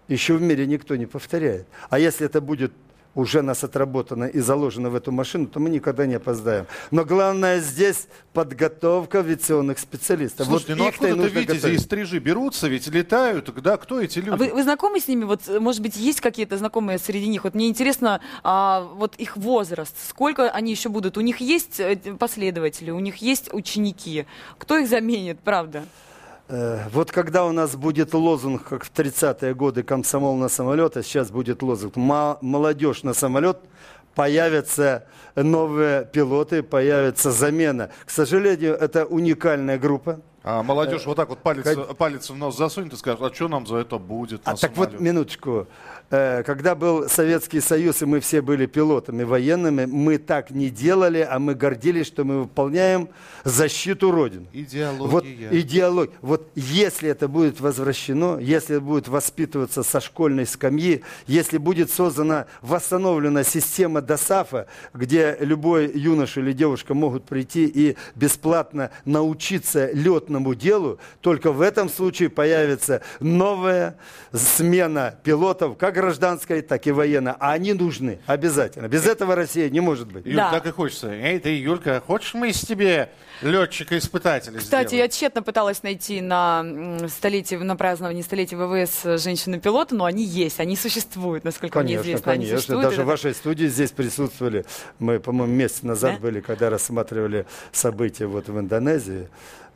еще 0.07 0.35
в 0.35 0.41
мире 0.41 0.67
никто 0.67 0.95
не 0.95 1.05
повторяет. 1.05 1.65
А 1.89 1.97
если 1.97 2.25
это 2.25 2.41
будет 2.41 2.73
уже 3.15 3.41
нас 3.41 3.63
отработано 3.63 4.25
и 4.25 4.39
заложено 4.39 4.89
в 4.89 4.95
эту 4.95 5.11
машину, 5.11 5.47
то 5.47 5.59
мы 5.59 5.69
никогда 5.69 6.05
не 6.05 6.15
опоздаем. 6.15 6.65
Но 6.91 7.05
главное 7.05 7.59
здесь 7.59 8.07
подготовка 8.33 9.19
авиационных 9.19 9.79
специалистов. 9.79 10.47
Слушайте, 10.47 10.75
ну 10.75 10.87
их-то 10.87 11.07
и 11.07 11.11
откуда-то 11.11 11.23
нужно 11.23 11.39
видите, 11.39 11.53
готовить. 11.55 11.79
из 11.79 11.83
стрижи 11.83 12.19
берутся, 12.19 12.67
ведь 12.67 12.87
летают, 12.87 13.53
да, 13.61 13.77
кто 13.77 13.99
эти 13.99 14.19
люди? 14.19 14.29
А 14.29 14.35
Вы, 14.37 14.53
вы 14.53 14.63
знакомы 14.63 14.99
с 14.99 15.07
ними? 15.07 15.25
Вот, 15.25 15.41
может 15.59 15.81
быть, 15.81 15.97
есть 15.97 16.21
какие-то 16.21 16.57
знакомые 16.57 16.97
среди 16.97 17.27
них? 17.27 17.43
Вот 17.43 17.53
мне 17.53 17.67
интересно, 17.67 18.21
а, 18.43 18.81
вот 18.95 19.15
их 19.17 19.37
возраст, 19.37 19.95
сколько 20.07 20.49
они 20.49 20.71
еще 20.71 20.89
будут? 20.89 21.17
У 21.17 21.21
них 21.21 21.41
есть 21.41 21.79
э, 21.79 21.97
последователи, 22.17 22.91
у 22.91 22.99
них 22.99 23.17
есть 23.17 23.53
ученики. 23.53 24.25
Кто 24.57 24.77
их 24.77 24.87
заменит, 24.87 25.39
правда? 25.39 25.83
Э, 26.51 26.89
вот 26.91 27.11
когда 27.11 27.45
у 27.45 27.53
нас 27.53 27.77
будет 27.77 28.13
лозунг, 28.13 28.63
как 28.63 28.83
в 28.83 28.91
30-е 28.91 29.55
годы, 29.55 29.83
комсомол 29.83 30.35
на 30.35 30.49
самолет, 30.49 30.97
а 30.97 31.03
сейчас 31.03 31.31
будет 31.31 31.61
лозунг 31.63 31.95
молодежь 31.95 33.03
на 33.03 33.13
самолет, 33.13 33.57
появятся 34.15 35.05
новые 35.35 36.03
пилоты, 36.03 36.61
появится 36.61 37.31
замена. 37.31 37.89
К 38.05 38.09
сожалению, 38.09 38.75
это 38.75 39.05
уникальная 39.05 39.79
группа. 39.79 40.19
А 40.43 40.61
молодежь 40.61 41.05
вот 41.05 41.15
так 41.15 41.29
вот 41.29 41.39
палец, 41.39 41.65
палец 41.97 42.29
в 42.29 42.35
нос 42.35 42.57
засунет 42.57 42.91
и 42.93 42.95
скажет, 42.97 43.21
а 43.21 43.33
что 43.33 43.47
нам 43.47 43.65
за 43.65 43.77
это 43.77 43.97
будет? 43.97 44.41
А 44.43 44.57
так 44.57 44.75
вот, 44.75 44.99
минуточку. 44.99 45.67
Э, 46.11 46.43
когда 46.43 46.75
был 46.75 47.07
Советский 47.07 47.61
Союз, 47.61 48.01
и 48.01 48.05
мы 48.05 48.19
все 48.19 48.41
были 48.41 48.65
пилотами 48.65 49.23
военными, 49.23 49.85
мы 49.85 50.17
так 50.17 50.51
не 50.51 50.69
делали, 50.69 51.25
а 51.27 51.39
мы 51.39 51.55
гордились, 51.55 52.05
что 52.05 52.25
мы 52.25 52.41
выполняем 52.41 53.07
защиту 53.45 54.11
Родины. 54.11 54.45
Идеология. 54.51 55.07
Вот 55.07 55.25
идеология. 55.25 56.13
Вот 56.21 56.49
если 56.55 57.09
это 57.09 57.29
будет 57.29 57.61
возвращено, 57.61 58.39
если 58.39 58.77
будет 58.79 59.07
воспитываться 59.07 59.83
со 59.83 60.01
школьной 60.01 60.45
скамьи, 60.45 61.01
если 61.27 61.57
будет 61.57 61.89
создана, 61.89 62.45
восстановлена 62.61 63.45
система 63.45 64.01
ДОСАФа, 64.01 64.67
где 64.93 65.37
любой 65.39 65.89
юноша 65.97 66.41
или 66.41 66.51
девушка 66.51 66.93
могут 66.93 67.23
прийти 67.23 67.71
и 67.73 67.95
бесплатно 68.15 68.91
научиться 69.05 69.89
летному 69.93 70.55
делу, 70.55 70.99
только 71.21 71.53
в 71.53 71.61
этом 71.61 71.87
случае 71.87 72.29
появится 72.29 73.01
новая 73.21 73.95
смена 74.33 75.15
пилотов, 75.23 75.77
как 75.77 76.00
гражданской, 76.01 76.61
так 76.61 76.85
и 76.87 76.91
военной. 76.91 77.33
А 77.39 77.53
они 77.53 77.73
нужны 77.73 78.19
обязательно. 78.25 78.87
Без 78.87 79.05
этого 79.05 79.35
Россия 79.35 79.69
не 79.69 79.79
может 79.79 80.11
быть. 80.11 80.25
Юль, 80.25 80.35
да. 80.35 80.51
так 80.51 80.65
и 80.65 80.71
хочется. 80.71 81.09
Эй, 81.11 81.39
ты, 81.39 81.49
Юлька, 81.57 82.01
хочешь 82.05 82.33
мы 82.33 82.49
из 82.49 82.59
тебе 82.61 83.09
летчика-испытателя 83.41 84.59
Кстати, 84.59 84.89
сделаем? 84.89 85.05
я 85.05 85.09
тщетно 85.09 85.43
пыталась 85.43 85.83
найти 85.83 86.21
на 86.21 87.07
столетие, 87.07 87.59
на 87.59 87.75
празднование 87.75 88.23
столетия 88.23 88.57
ВВС 88.57 89.23
женщины-пилота, 89.23 89.95
но 89.95 90.05
они 90.05 90.23
есть, 90.23 90.59
они 90.59 90.75
существуют, 90.75 91.43
насколько 91.43 91.79
конечно, 91.79 92.03
мне 92.03 92.13
известно. 92.13 92.31
Конечно, 92.31 92.81
даже 92.81 93.03
в 93.03 93.05
вашей 93.05 93.33
студии 93.33 93.67
здесь 93.67 93.91
присутствовали. 93.91 94.65
Мы, 94.99 95.19
по-моему, 95.19 95.53
месяц 95.53 95.83
назад 95.83 96.15
да? 96.15 96.19
были, 96.19 96.41
когда 96.41 96.69
рассматривали 96.69 97.45
события 97.71 98.25
вот 98.25 98.47
в 98.47 98.59
Индонезии. 98.59 99.27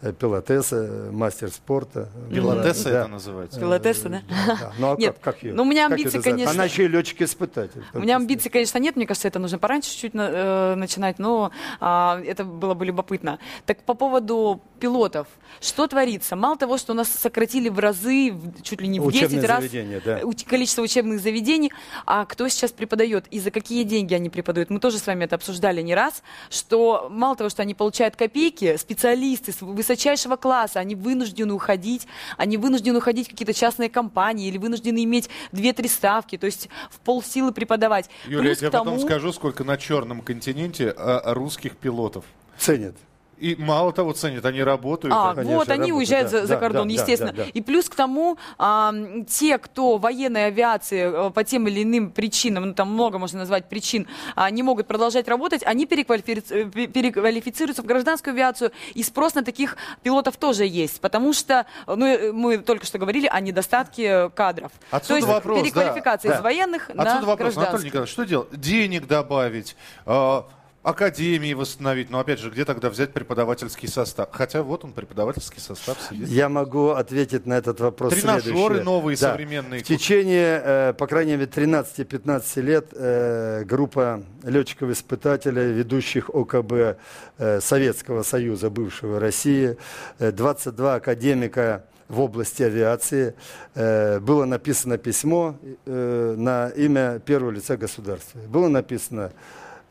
Э, 0.06 0.14
пилотеса, 0.14 1.10
мастер 1.12 1.50
спорта. 1.50 2.10
Пилотеса 2.32 2.92
да. 2.92 3.00
это 3.02 3.08
называется? 3.08 3.60
Пилотеса, 3.60 4.10
да? 4.10 4.22
да. 4.30 4.74
Ну 4.78 4.94
а 4.94 4.96
нет, 4.98 5.16
как, 5.20 5.36
как 5.36 5.44
ее? 5.44 5.54
Ну, 5.54 5.64
у 5.64 5.66
меня 5.66 5.88
амбиции, 5.88 6.20
конечно... 6.20 6.52
Она 6.52 6.66
еще 6.66 6.86
и 6.86 6.88
летчик-испытатель. 6.88 7.84
У 7.94 8.00
меня 8.00 8.18
амбиций, 8.18 8.52
конечно, 8.52 8.78
нет. 8.78 8.96
Мне 8.96 9.08
кажется, 9.08 9.28
это 9.28 9.40
нужно 9.40 9.58
пораньше 9.58 9.90
чуть-чуть 9.90 10.12
э, 10.14 10.76
начинать, 10.76 11.18
но 11.18 11.52
э, 11.82 12.24
это 12.28 12.44
было 12.44 12.76
бы 12.76 12.86
любопытно. 12.86 13.40
Так 13.66 13.82
по 13.82 13.96
поводу 13.96 14.62
пилотов. 14.80 15.28
Что 15.60 15.88
творится? 15.88 16.36
Мало 16.36 16.58
того, 16.58 16.78
что 16.78 16.94
у 16.94 16.96
нас 16.96 17.10
сократили 17.10 17.70
в 17.70 17.80
разы, 17.80 18.34
чуть 18.62 18.82
ли 18.82 18.88
не 18.88 19.00
в 19.00 19.06
Учебные 19.08 19.42
10 19.42 19.50
раз 19.50 19.64
да. 20.06 20.20
количество 20.48 20.84
учебных 20.84 21.20
заведений, 21.20 21.72
а 22.06 22.26
кто 22.26 22.48
сейчас 22.48 22.72
преподает 22.72 23.26
и 23.32 23.40
за 23.40 23.50
какие 23.50 23.84
деньги 23.84 24.14
они 24.14 24.30
преподают? 24.30 24.70
Мы 24.70 24.80
тоже 24.80 25.00
с 25.00 25.08
вами 25.08 25.24
это 25.24 25.36
обсуждали 25.36 25.82
не 25.82 25.96
раз, 25.96 26.22
что 26.50 27.08
мало 27.10 27.36
того, 27.36 27.50
что 27.50 27.64
они 27.64 27.74
получают 27.74 28.16
копейки, 28.16 28.78
специалисты 28.78 29.52
с 29.52 29.62
высочайшего 29.96 30.36
класса, 30.36 30.80
они 30.80 30.96
вынуждены 30.96 31.54
уходить, 31.54 32.08
они 32.38 32.58
вынуждены 32.58 32.98
уходить 32.98 33.28
в 33.28 33.32
какие-то 33.32 33.54
частные 33.54 33.90
компании 33.90 34.48
или 34.48 34.58
вынуждены 34.58 35.04
иметь 35.04 35.30
две-три 35.52 35.88
ставки, 35.88 36.38
то 36.38 36.46
есть 36.46 36.70
в 36.92 37.00
полсилы 37.00 37.52
преподавать. 37.52 38.10
Юлия, 38.26 38.40
Плюс 38.40 38.50
я 38.50 38.56
тебе 38.56 38.70
тому... 38.72 38.92
потом 38.92 39.00
скажу, 39.08 39.32
сколько 39.32 39.64
на 39.64 39.78
черном 39.78 40.22
континенте 40.22 40.94
а, 40.96 41.34
русских 41.34 41.78
пилотов. 41.78 42.26
Ценят. 42.58 42.96
И 43.38 43.56
мало 43.58 43.92
того 43.92 44.14
ценят, 44.14 44.46
они 44.46 44.64
работают. 44.64 45.14
А, 45.16 45.34
конечно, 45.36 45.58
вот, 45.58 45.70
они 45.70 45.92
работают, 45.92 45.98
уезжают 45.98 46.32
да, 46.32 46.42
за, 46.42 46.48
за 46.48 46.58
кордон, 46.58 46.88
да, 46.88 46.94
естественно. 46.94 47.32
Да, 47.32 47.38
да, 47.38 47.44
да. 47.44 47.50
И 47.54 47.62
плюс 47.62 47.90
к 47.90 47.96
тому, 47.96 48.38
а, 48.58 48.94
те, 49.28 49.58
кто 49.58 49.98
военной 49.98 50.48
авиации 50.48 51.28
э, 51.28 51.30
по 51.32 51.44
тем 51.44 51.68
или 51.68 51.84
иным 51.84 52.12
причинам, 52.12 52.68
ну 52.68 52.74
там 52.74 52.94
много 52.94 53.18
можно 53.18 53.40
назвать 53.40 53.68
причин, 53.68 54.08
а, 54.36 54.50
не 54.50 54.64
могут 54.64 54.88
продолжать 54.88 55.28
работать, 55.28 55.64
они 55.66 55.86
переквалифици... 55.86 56.54
Э, 56.54 56.88
переквалифицируются 56.88 57.82
в 57.84 57.86
гражданскую 57.86 58.34
авиацию, 58.34 58.72
и 58.94 59.04
спрос 59.04 59.36
на 59.36 59.44
таких 59.44 59.76
пилотов 60.02 60.38
тоже 60.38 60.66
есть, 60.66 61.02
потому 61.02 61.34
что, 61.34 61.66
ну, 61.88 62.06
э, 62.06 62.32
мы 62.32 62.58
только 62.60 62.86
что 62.86 63.00
говорили 63.00 63.28
о 63.28 63.42
недостатке 63.42 64.30
кадров. 64.30 64.72
Отсюда 64.92 65.08
То 65.08 65.16
есть 65.16 65.28
вопрос, 65.28 65.62
переквалификация 65.62 66.32
да, 66.32 66.38
из 66.38 66.42
военных 66.42 66.90
Отсюда 66.90 67.04
на 67.04 67.22
вопрос, 67.22 67.38
гражданскую. 67.38 67.68
Анатолий 67.68 67.86
Николаевич, 67.88 68.12
что 68.14 68.24
делать? 68.24 68.48
Денег 68.60 69.08
добавить, 69.08 69.76
а, 70.06 70.48
академии 70.86 71.54
восстановить. 71.54 72.12
Но 72.12 72.20
опять 72.20 72.40
же, 72.40 72.52
где 72.52 72.64
тогда 72.64 72.90
взять 72.90 73.12
преподавательский 73.12 73.88
состав? 73.88 74.30
Хотя 74.32 74.62
вот 74.62 74.86
он, 74.86 74.94
преподавательский 74.94 75.60
состав 75.60 75.98
сидит. 76.08 76.30
Я 76.30 76.48
могу 76.48 76.90
ответить 76.90 77.48
на 77.48 77.56
этот 77.56 77.80
вопрос 77.80 78.14
Тренажеры 78.14 78.84
новые, 78.84 79.18
да. 79.18 79.32
современные. 79.32 79.82
В 79.82 79.84
течение, 79.84 80.62
э, 80.64 80.94
по 80.94 81.08
крайней 81.08 81.38
мере, 81.38 81.48
13-15 81.48 82.62
лет 82.62 82.90
э, 82.94 83.64
группа 83.66 84.22
летчиков-испытателей, 84.44 85.74
ведущих 85.74 86.30
ОКБ 86.30 87.00
э, 87.40 87.60
Советского 87.62 88.22
Союза, 88.22 88.70
бывшего 88.70 89.20
России, 89.20 89.78
22 90.20 90.96
академика 90.96 91.86
в 92.08 92.20
области 92.20 92.62
авиации. 92.62 93.34
было 93.74 94.46
написано 94.46 95.00
письмо 95.00 95.56
на 95.88 96.70
имя 96.76 97.18
первого 97.18 97.50
лица 97.50 97.78
государства. 97.78 98.40
Было 98.48 98.68
написано 98.68 99.32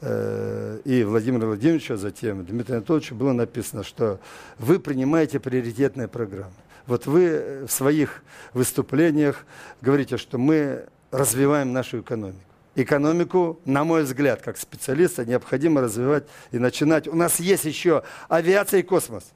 и 0.04 1.04
Владимира 1.06 1.46
Владимировича, 1.46 1.96
затем 1.96 2.44
Дмитрия 2.44 2.76
Анатольевича 2.76 3.14
было 3.14 3.32
написано, 3.32 3.84
что 3.84 4.20
вы 4.58 4.78
принимаете 4.78 5.40
приоритетные 5.40 6.08
программы. 6.08 6.52
Вот 6.86 7.06
вы 7.06 7.64
в 7.66 7.72
своих 7.72 8.22
выступлениях 8.52 9.46
говорите, 9.80 10.18
что 10.18 10.36
мы 10.36 10.86
развиваем 11.10 11.72
нашу 11.72 12.00
экономику. 12.00 12.40
Экономику, 12.74 13.60
на 13.64 13.84
мой 13.84 14.02
взгляд, 14.02 14.42
как 14.42 14.58
специалиста, 14.58 15.24
необходимо 15.24 15.80
развивать 15.80 16.24
и 16.50 16.58
начинать. 16.58 17.08
У 17.08 17.14
нас 17.14 17.40
есть 17.40 17.64
еще 17.64 18.02
авиация 18.28 18.80
и 18.80 18.82
космос 18.82 19.32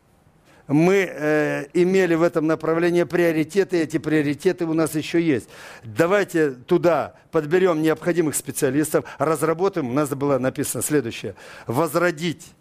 мы 0.69 1.11
э, 1.11 1.67
имели 1.73 2.15
в 2.15 2.23
этом 2.23 2.47
направлении 2.47 3.03
приоритеты, 3.03 3.79
эти 3.79 3.99
приоритеты 3.99 4.67
у 4.67 4.75
нас 4.75 4.95
еще 4.95 5.21
есть. 5.21 5.49
Давайте 5.83 6.51
туда 6.51 7.15
подберем 7.31 7.83
необходимых 7.83 8.37
специалистов, 8.37 9.05
разработаем, 9.19 9.89
у 9.89 9.93
нас 9.93 10.11
было 10.11 10.39
написано 10.39 10.83
следующее, 10.83 11.35
возродить 11.67 12.53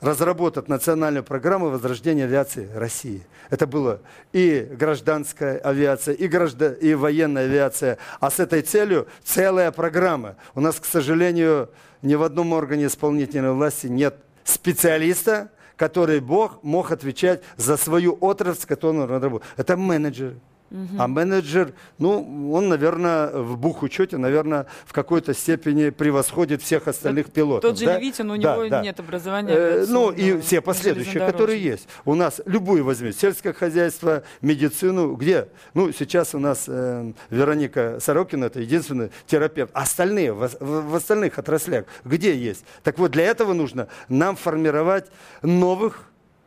разработать 0.00 0.68
национальную 0.68 1.22
программу 1.22 1.68
возрождения 1.68 2.24
авиации 2.24 2.70
России. 2.74 3.22
Это 3.50 3.66
было 3.66 4.00
и 4.32 4.66
гражданская 4.70 5.58
авиация, 5.58 6.14
и, 6.14 6.26
граждан, 6.26 6.72
и 6.72 6.94
военная 6.94 7.44
авиация. 7.44 7.98
А 8.18 8.30
с 8.30 8.40
этой 8.40 8.62
целью 8.62 9.06
целая 9.22 9.70
программа. 9.72 10.36
У 10.54 10.60
нас, 10.60 10.80
к 10.80 10.86
сожалению, 10.86 11.68
ни 12.00 12.14
в 12.14 12.22
одном 12.22 12.54
органе 12.54 12.86
исполнительной 12.86 13.52
власти 13.52 13.88
нет 13.88 14.16
специалиста, 14.44 15.50
который 15.80 16.20
Бог 16.20 16.62
мог 16.62 16.92
отвечать 16.92 17.40
за 17.56 17.78
свою 17.78 18.18
отрасль, 18.20 18.66
которую 18.66 19.04
он 19.04 19.10
работал. 19.10 19.48
Это 19.56 19.78
менеджеры. 19.78 20.38
Угу. 20.70 20.96
А 20.98 21.08
менеджер, 21.08 21.72
ну, 21.98 22.52
он, 22.52 22.68
наверное, 22.68 23.30
в 23.30 23.56
бухучете, 23.56 24.18
наверное, 24.18 24.66
в 24.86 24.92
какой-то 24.92 25.34
степени 25.34 25.90
превосходит 25.90 26.62
всех 26.62 26.86
остальных 26.86 27.26
Тот, 27.26 27.34
пилотов. 27.34 27.70
Тот 27.70 27.78
же 27.78 27.86
да? 27.86 27.98
Левитин, 27.98 28.30
у 28.30 28.36
да, 28.36 28.54
него 28.56 28.68
да. 28.68 28.80
нет 28.80 29.00
образования. 29.00 29.52
Э, 29.52 29.84
ну, 29.88 30.12
и 30.12 30.40
все 30.40 30.60
последующие, 30.60 31.26
которые 31.26 31.60
есть. 31.60 31.88
У 32.04 32.14
нас 32.14 32.40
любую 32.46 32.84
возьмите, 32.84 33.18
сельское 33.18 33.52
хозяйство, 33.52 34.22
медицину, 34.42 35.14
где? 35.14 35.48
Ну, 35.74 35.90
сейчас 35.90 36.36
у 36.36 36.38
нас 36.38 36.66
э, 36.68 37.12
Вероника 37.30 37.98
Сорокина, 38.00 38.44
это 38.44 38.60
единственный 38.60 39.10
терапевт. 39.26 39.72
Остальные, 39.74 40.32
в, 40.32 40.48
в, 40.60 40.90
в 40.90 40.94
остальных 40.94 41.38
отраслях, 41.38 41.86
где 42.04 42.32
есть? 42.32 42.64
Так 42.84 42.98
вот, 42.98 43.10
для 43.10 43.24
этого 43.24 43.54
нужно 43.54 43.88
нам 44.08 44.36
формировать 44.36 45.06
новых 45.42 46.04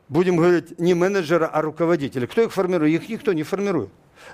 будем 0.10 0.36
говорить, 0.38 0.80
не 0.80 0.94
менеджера, 0.94 1.48
а 1.48 1.62
руководителя. 1.62 2.28
Кто 2.28 2.44
их 2.44 2.54
формирует? 2.54 3.02
Их 3.02 3.10
никто 3.10 3.34
не 3.34 3.44
формирует. 3.44 3.90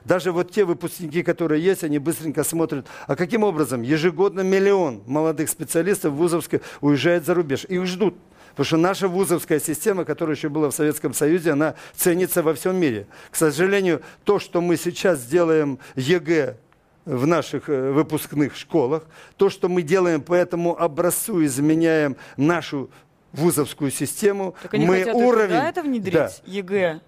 Даже 0.06 0.32
вот 0.32 0.52
те 0.52 0.65
выпускники, 0.65 1.23
которые 1.23 1.63
есть, 1.63 1.84
они 1.84 1.99
быстренько 1.99 2.43
смотрят, 2.43 2.88
а 3.08 3.15
каким 3.15 3.43
образом 3.43 3.82
ежегодно 3.82 4.41
миллион 4.41 5.02
молодых 5.06 5.49
специалистов 5.49 6.13
вузовских 6.13 6.62
уезжает 6.82 7.25
за 7.25 7.34
рубеж. 7.34 7.65
Их 7.65 7.86
ждут. 7.86 8.15
Потому 8.52 8.65
что 8.65 8.78
наша 8.78 9.08
вузовская 9.08 9.60
система, 9.60 10.06
которая 10.06 10.36
еще 10.36 10.49
была 10.49 10.69
в 10.69 10.75
Советском 10.75 11.13
Союзе, 11.13 11.52
она 11.52 11.75
ценится 11.95 12.43
во 12.43 12.54
всем 12.54 12.75
мире. 12.75 13.08
К 13.32 13.36
сожалению, 13.36 14.02
то, 14.25 14.39
что 14.39 14.60
мы 14.60 14.75
сейчас 14.75 15.23
делаем 15.25 15.80
ЕГЭ 15.95 16.58
в 17.06 17.25
наших 17.25 17.69
э, 17.69 17.91
выпускных 17.91 18.56
школах, 18.56 19.06
то, 19.38 19.49
что 19.49 19.69
мы 19.69 19.82
делаем 19.82 20.21
по 20.21 20.34
этому 20.34 20.80
образцу, 20.80 21.43
изменяем 21.45 22.17
нашу 22.38 22.89
вузовскую 23.32 23.91
систему, 23.91 24.56
так 24.62 24.73
они 24.73 24.86
мы 24.86 24.99
хотят 24.99 25.15
уровень... 25.15 25.56
это 25.56 25.82
внедрить, 25.82 26.13
да. 26.13 26.32
ЕГЭ? 26.45 27.02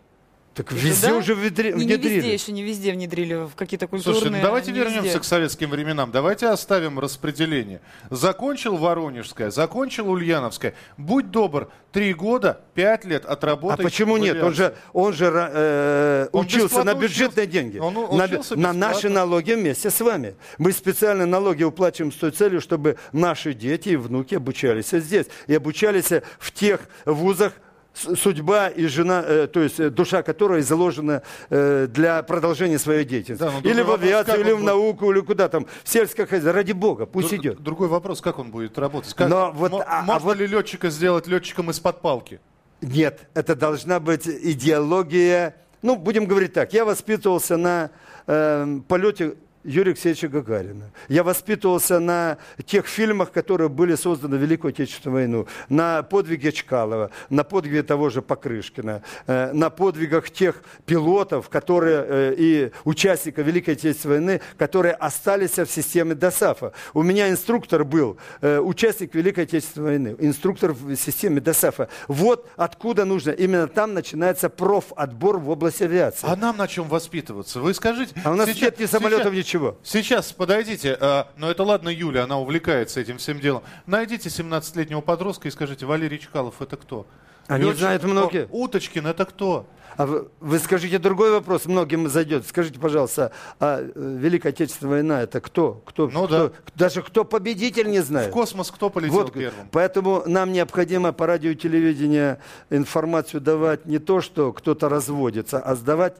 Так 0.53 0.69
везде 0.73 1.07
туда- 1.07 1.17
уже 1.19 1.33
внедри- 1.33 1.71
Не, 1.73 1.85
не 1.85 1.93
везде 1.93 2.09
внедрили. 2.09 2.33
еще, 2.33 2.51
не 2.51 2.61
везде 2.61 2.91
внедрили 2.91 3.33
в 3.45 3.55
какие-то 3.55 3.87
культурные. 3.87 4.19
Слушайте, 4.19 4.37
ну 4.37 4.43
давайте 4.43 4.71
не 4.73 4.79
вернемся 4.79 5.03
везде. 5.05 5.19
к 5.19 5.23
советским 5.23 5.69
временам. 5.69 6.11
Давайте 6.11 6.47
оставим 6.47 6.99
распределение. 6.99 7.79
Закончил 8.09 8.75
Воронежская, 8.75 9.49
закончил 9.49 10.09
Ульяновская. 10.11 10.73
Будь 10.97 11.31
добр, 11.31 11.69
три 11.93 12.13
года, 12.13 12.59
пять 12.73 13.05
лет 13.05 13.23
А 13.25 13.31
отработай. 13.33 13.81
почему 13.83 14.15
в 14.15 14.19
нет? 14.19 14.43
Он 14.43 14.53
же, 14.53 14.75
он 14.91 15.13
же 15.13 15.31
э, 15.33 16.27
Он 16.33 16.41
учился 16.45 16.83
на 16.83 16.95
бюджетные 16.95 17.45
учился. 17.45 17.45
деньги. 17.47 17.77
Он 17.77 17.95
у- 17.95 18.13
на, 18.17 18.25
учился 18.25 18.57
на 18.57 18.73
наши 18.73 19.07
налоги 19.07 19.53
вместе 19.53 19.89
с 19.89 20.01
вами. 20.01 20.35
Мы 20.57 20.73
специально 20.73 21.25
налоги 21.25 21.63
уплачиваем 21.63 22.11
с 22.11 22.15
той 22.15 22.31
целью, 22.31 22.59
чтобы 22.59 22.97
наши 23.13 23.53
дети 23.53 23.89
и 23.89 23.95
внуки 23.95 24.35
обучались 24.35 24.89
здесь. 24.91 25.27
И 25.47 25.55
обучались 25.55 26.11
в 26.39 26.51
тех 26.51 26.81
вузах, 27.05 27.53
судьба 27.93 28.69
и 28.69 28.85
жена, 28.87 29.23
э, 29.25 29.47
то 29.47 29.59
есть 29.59 29.79
э, 29.79 29.89
душа 29.89 30.23
которой 30.23 30.61
заложена 30.61 31.21
э, 31.49 31.87
для 31.89 32.23
продолжения 32.23 32.79
своей 32.79 33.05
деятельности. 33.05 33.43
Да, 33.43 33.69
или 33.69 33.81
в 33.81 33.91
авиацию, 33.91 34.39
или 34.41 34.51
в 34.51 34.55
будет- 34.57 34.65
науку, 34.65 35.11
или 35.11 35.19
куда 35.21 35.49
там. 35.49 35.67
В 35.83 35.89
сельское 35.89 36.25
хозяйство. 36.25 36.53
Ради 36.53 36.71
бога, 36.71 37.05
пусть 37.05 37.29
Друг- 37.29 37.41
идет. 37.41 37.59
Другой 37.61 37.87
вопрос, 37.89 38.21
как 38.21 38.39
он 38.39 38.51
будет 38.51 38.77
работать? 38.77 39.13
Как- 39.13 39.29
Но 39.29 39.51
вот, 39.51 39.73
а- 39.73 39.99
а 39.99 40.01
можно 40.03 40.25
вот- 40.29 40.37
ли 40.37 40.47
летчика 40.47 40.89
сделать 40.89 41.27
летчиком 41.27 41.69
из-под 41.71 42.01
палки? 42.01 42.39
Нет, 42.81 43.27
это 43.33 43.55
должна 43.55 43.99
быть 43.99 44.27
идеология. 44.27 45.55
Ну, 45.81 45.95
будем 45.95 46.25
говорить 46.25 46.53
так. 46.53 46.73
Я 46.73 46.85
воспитывался 46.85 47.57
на 47.57 47.89
эм, 48.27 48.81
полете 48.83 49.33
Юрия 49.63 49.91
Алексеевича 49.91 50.27
Гагарина. 50.27 50.91
Я 51.07 51.23
воспитывался 51.23 51.99
на 51.99 52.37
тех 52.65 52.87
фильмах, 52.87 53.31
которые 53.31 53.69
были 53.69 53.95
созданы 53.95 54.37
в 54.37 54.41
Великую 54.41 54.69
Отечественную 54.69 55.13
войну. 55.21 55.47
На 55.69 56.01
подвиге 56.03 56.51
Чкалова, 56.51 57.11
на 57.29 57.43
подвиге 57.43 57.83
того 57.83 58.09
же 58.09 58.21
Покрышкина, 58.21 59.03
э, 59.27 59.51
на 59.53 59.69
подвигах 59.69 60.31
тех 60.31 60.63
пилотов, 60.85 61.49
которые 61.49 62.05
э, 62.07 62.35
и 62.37 62.71
участников 62.85 63.45
Великой 63.45 63.75
Отечественной 63.75 64.15
войны, 64.17 64.41
которые 64.57 64.93
остались 64.93 65.57
в 65.57 65.67
системе 65.67 66.15
ДОСАФа. 66.15 66.73
У 66.93 67.03
меня 67.03 67.29
инструктор 67.29 67.83
был, 67.83 68.17
э, 68.41 68.57
участник 68.57 69.13
Великой 69.13 69.43
Отечественной 69.43 69.89
войны, 69.91 70.15
инструктор 70.19 70.71
в 70.71 70.95
системе 70.95 71.39
ДОСАФа. 71.39 71.87
Вот 72.07 72.49
откуда 72.55 73.05
нужно. 73.05 73.31
Именно 73.31 73.67
там 73.67 73.93
начинается 73.93 74.49
профотбор 74.49 75.37
в 75.37 75.49
области 75.49 75.83
авиации. 75.83 76.27
А 76.27 76.35
нам 76.35 76.57
на 76.57 76.67
чем 76.67 76.87
воспитываться? 76.87 77.59
Вы 77.59 77.73
скажите. 77.75 78.15
А 78.23 78.31
у 78.31 78.35
нас 78.35 78.49
сейчас- 78.49 78.61
нет 78.61 78.79
ни 78.79 78.85
самолетов, 78.85 79.25
сейчас- 79.25 79.33
ничего. 79.33 79.50
Сейчас, 79.83 80.31
подойдите, 80.31 80.97
а, 80.99 81.27
но 81.37 81.49
это 81.51 81.63
ладно, 81.63 81.89
Юля, 81.89 82.23
она 82.23 82.39
увлекается 82.39 82.99
этим 82.99 83.17
всем 83.17 83.39
делом. 83.39 83.63
Найдите 83.85 84.29
17-летнего 84.29 85.01
подростка 85.01 85.47
и 85.47 85.51
скажите, 85.51 85.85
Валерий 85.85 86.19
Чкалов, 86.19 86.61
это 86.61 86.77
кто? 86.77 87.05
Они 87.47 87.65
Летчик- 87.65 87.79
знают 87.79 88.03
многие. 88.03 88.47
Уточкин, 88.51 89.07
это 89.07 89.25
кто? 89.25 89.65
А 89.97 90.05
вы, 90.05 90.29
вы 90.39 90.57
скажите 90.59 90.99
другой 90.99 91.31
вопрос, 91.31 91.65
многим 91.65 92.07
зайдет. 92.07 92.47
Скажите, 92.47 92.79
пожалуйста, 92.79 93.31
а 93.59 93.81
э, 93.81 93.91
Великая 93.95 94.49
Отечественная 94.49 94.93
война 94.93 95.21
это 95.23 95.41
кто? 95.41 95.81
кто 95.85 96.07
Ну 96.07 96.27
кто- 96.27 96.47
да. 96.49 96.51
Даже 96.75 97.01
кто 97.01 97.25
победитель 97.25 97.89
не 97.91 97.99
В 97.99 98.05
знает. 98.05 98.31
космос 98.31 98.71
кто 98.71 98.89
полетел 98.89 99.13
Вот, 99.23 99.33
первым? 99.33 99.67
поэтому 99.69 100.23
нам 100.25 100.53
необходимо 100.53 101.11
по 101.11 101.27
радио 101.27 101.51
и 101.51 101.55
телевидению 101.55 102.37
информацию 102.69 103.41
давать 103.41 103.85
не 103.85 103.99
то, 103.99 104.21
что 104.21 104.53
кто-то 104.53 104.87
разводится, 104.87 105.59
а 105.59 105.75
сдавать. 105.75 106.15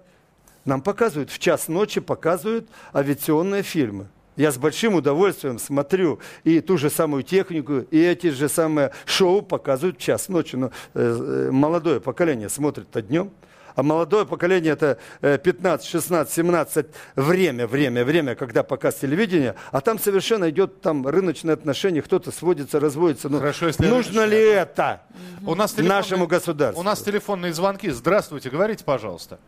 Нам 0.65 0.82
показывают, 0.82 1.32
в 1.32 1.39
час 1.39 1.67
ночи 1.67 2.00
показывают 2.00 2.67
авиационные 2.93 3.63
фильмы. 3.63 4.08
Я 4.38 4.52
с 4.52 4.58
большим 4.58 4.95
удовольствием 4.95 5.60
смотрю 5.60 6.19
и 6.43 6.62
ту 6.62 6.78
же 6.78 6.89
самую 6.89 7.24
технику, 7.24 7.80
и 7.91 8.00
эти 8.00 8.30
же 8.30 8.47
самые 8.47 8.91
шоу 9.06 9.41
показывают 9.41 9.97
в 9.97 10.02
час 10.02 10.30
ночи. 10.30 10.56
Но 10.56 10.67
э, 10.67 10.69
э, 10.93 11.52
молодое 11.52 12.00
поколение 12.00 12.47
смотрит-то 12.47 13.02
днем. 13.02 13.32
А 13.76 13.84
молодое 13.84 14.26
поколение 14.26 14.74
это 14.74 14.97
э, 15.21 15.38
15, 15.38 15.88
16, 15.88 16.34
17 16.34 16.86
время, 17.15 17.67
время, 17.67 18.04
время, 18.04 18.36
когда 18.36 18.63
показ 18.63 18.95
телевидения, 18.95 19.56
а 19.71 19.82
там 19.82 19.97
совершенно 20.00 20.50
идет 20.50 20.82
там 20.82 21.08
рыночные 21.08 21.54
отношения, 21.54 22.02
кто-то 22.02 22.32
сводится, 22.32 22.80
разводится. 22.80 23.30
Ну, 23.30 23.39
Хорошо, 23.39 23.67
если 23.67 23.88
нужно 23.88 24.26
ли 24.26 24.39
это 24.39 25.04
У 25.45 25.56
нас 25.56 25.76
нашему 25.78 26.28
государству? 26.28 26.82
У 26.82 26.84
нас 26.84 27.02
телефонные 27.02 27.54
звонки. 27.54 27.89
Здравствуйте, 27.89 28.50
говорите, 28.50 28.84
пожалуйста. 28.84 29.39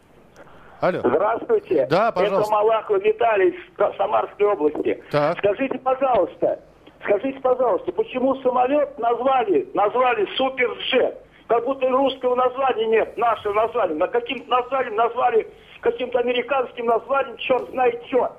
Алло. 0.83 0.99
Здравствуйте. 0.99 1.87
Да, 1.89 2.11
пожалуйста. 2.11 2.41
Это 2.41 2.51
Малахов 2.51 3.01
Виталий 3.01 3.49
из 3.51 3.95
Самарской 3.95 4.47
области. 4.47 5.01
Так. 5.11 5.37
Скажите, 5.37 5.79
пожалуйста, 5.79 6.59
скажите, 7.01 7.39
пожалуйста, 7.39 7.93
почему 7.93 8.35
самолет 8.41 8.99
назвали, 8.99 9.65
назвали 9.73 10.27
Суперджет? 10.35 11.19
Как 11.47 11.63
будто 11.63 11.87
русского 11.87 12.35
названия 12.35 12.87
нет, 12.87 13.15
нашего 13.15 13.53
названия. 13.53 13.95
На 13.95 14.07
каким 14.07 14.45
названием 14.49 14.95
назвали 14.95 15.47
каким-то 15.79 16.19
американским 16.19 16.85
названием, 16.87 17.37
черт 17.37 17.69
знает 17.69 18.03
что. 18.07 18.35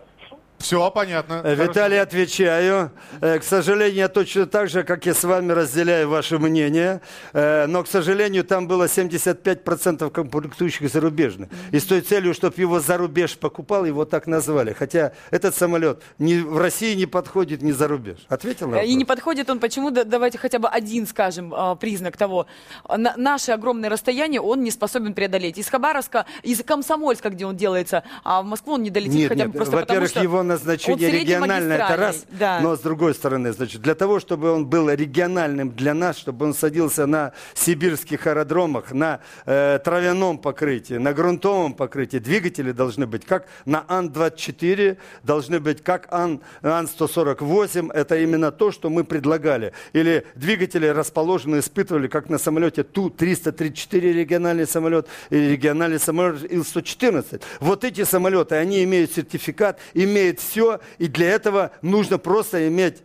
Все, 0.59 0.90
понятно. 0.90 1.43
Э, 1.45 1.57
Хорошо. 1.57 1.62
Виталий, 1.64 2.01
отвечаю. 2.01 2.90
Э, 3.21 3.38
К 3.38 3.43
сожалению, 3.45 3.97
я 3.97 4.09
точно 4.09 4.47
так 4.47 4.69
же, 4.71 4.83
как 4.83 5.07
и 5.07 5.12
с 5.12 5.23
вами, 5.23 5.53
разделяю 5.53 6.09
ваше 6.09 6.38
мнение. 6.38 7.01
Э, 7.35 7.67
Но, 7.67 7.83
к 7.83 7.88
сожалению, 7.88 8.45
там 8.45 8.67
было 8.67 8.85
75% 8.88 10.11
комплектующих 10.11 10.88
зарубежных. 10.90 11.51
И 11.71 11.79
с 11.79 11.85
той 11.85 12.01
целью, 12.01 12.33
чтобы 12.33 12.55
его 12.57 12.81
за 12.81 12.97
рубеж 12.97 13.37
покупал, 13.37 13.85
его 13.85 14.05
так 14.07 14.27
назвали. 14.27 14.73
Хотя 14.73 15.12
этот 15.31 15.55
самолет 15.55 16.03
ни 16.19 16.38
в 16.40 16.57
России 16.57 16.95
не 16.95 17.07
подходит, 17.07 17.61
ни 17.61 17.73
за 17.73 17.88
рубеж. 17.88 18.19
Ответил 18.29 18.69
на 18.69 18.77
Э, 18.77 18.87
И 18.87 18.95
не 18.95 19.05
вопрос? 19.05 19.17
подходит 19.17 19.51
он 19.51 19.59
почему? 19.59 19.90
Да- 19.90 20.05
Давайте 20.05 20.38
хотя 20.38 20.59
бы 20.59 20.69
один 20.69 21.07
скажем 21.07 21.53
а, 21.55 21.75
признак 21.75 22.17
того. 22.17 22.47
На- 22.88 23.14
Наше 23.17 23.53
огромное 23.53 23.90
расстояние 23.90 24.40
он 24.40 24.62
не 24.62 24.71
способен 24.71 25.12
преодолеть. 25.14 25.59
Из 25.59 25.69
Хабаровска, 25.69 26.25
из 26.43 26.62
Комсомольска, 26.64 27.29
где 27.29 27.45
он 27.45 27.57
делается, 27.57 28.03
а 28.23 28.40
в 28.40 28.47
Москву 28.47 28.75
он 28.75 28.83
не 28.83 28.90
долетит 28.90 29.14
Нет, 29.14 29.29
хотя 29.29 29.43
нет. 29.45 29.53
бы 29.53 29.57
просто 29.59 29.77
потому, 29.77 30.07
что 30.07 30.23
его 30.23 30.43
он 30.45 30.49
назначение 30.49 31.11
региональное, 31.11 31.79
это 31.79 31.97
раз. 31.97 32.25
Да. 32.31 32.61
Но 32.61 32.77
с 32.77 32.81
другой 32.81 33.15
стороны, 33.15 33.53
значит, 33.53 33.81
для 33.83 33.95
того, 33.95 34.21
чтобы 34.21 34.53
он 34.53 34.67
был 34.67 34.91
региональным 34.91 35.71
для 35.71 35.95
нас, 35.95 36.19
чтобы 36.19 36.47
он 36.47 36.55
садился 36.55 37.07
на 37.07 37.33
сибирских 37.55 38.27
аэродромах, 38.27 38.93
на 38.93 39.21
э, 39.47 39.79
травяном 39.85 40.39
покрытии, 40.39 40.95
на 40.95 41.13
грунтовом 41.13 41.75
покрытии, 41.75 42.19
двигатели 42.19 42.73
должны 42.73 43.07
быть 43.07 43.25
как 43.25 43.47
на 43.65 43.85
Ан-24, 43.89 44.97
должны 45.23 45.61
быть 45.61 45.83
как 45.83 46.07
Ан, 46.11 46.41
Ан-148. 46.63 47.93
Это 47.93 48.19
именно 48.19 48.53
то, 48.53 48.71
что 48.71 48.91
мы 48.91 49.05
предлагали. 49.05 49.73
Или 49.93 50.27
двигатели 50.35 50.87
расположены, 50.87 51.59
испытывали, 51.59 52.09
как 52.09 52.29
на 52.29 52.39
самолете 52.39 52.83
Ту-334 52.83 54.01
региональный 54.01 54.67
самолет 54.67 55.07
или 55.31 55.53
региональный 55.53 55.99
самолет 55.99 56.43
Ил-114. 56.51 57.43
Вот 57.61 57.85
эти 57.85 58.05
самолеты, 58.05 58.57
они 58.57 58.85
имеют 58.85 59.13
сертификат, 59.13 59.79
имеют 59.95 60.34
все, 60.40 60.81
и 60.99 61.07
для 61.09 61.31
этого 61.31 61.70
нужно 61.83 62.18
просто 62.18 62.68
иметь 62.68 63.03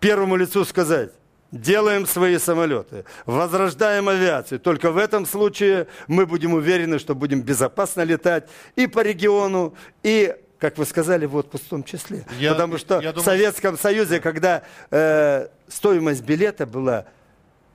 первому 0.00 0.36
лицу 0.36 0.64
сказать, 0.64 1.10
делаем 1.50 2.06
свои 2.06 2.38
самолеты, 2.38 3.04
возрождаем 3.26 4.08
авиацию. 4.08 4.60
Только 4.60 4.90
в 4.90 4.96
этом 4.98 5.26
случае 5.26 5.86
мы 6.06 6.26
будем 6.26 6.54
уверены, 6.54 6.98
что 6.98 7.14
будем 7.14 7.42
безопасно 7.42 8.02
летать 8.02 8.48
и 8.76 8.86
по 8.86 9.00
региону, 9.00 9.74
и 10.02 10.36
как 10.58 10.76
вы 10.76 10.84
сказали, 10.86 11.24
в 11.24 11.36
отпуск 11.36 11.64
в 11.64 11.68
том 11.68 11.84
числе. 11.84 12.24
Я- 12.38 12.52
Потому 12.52 12.78
что 12.78 12.94
я 12.96 13.12
думаю, 13.12 13.22
в 13.22 13.24
Советском 13.24 13.78
Союзе, 13.78 14.20
когда 14.20 14.62
э, 14.90 15.46
стоимость 15.68 16.22
билета 16.22 16.66
была 16.66 17.06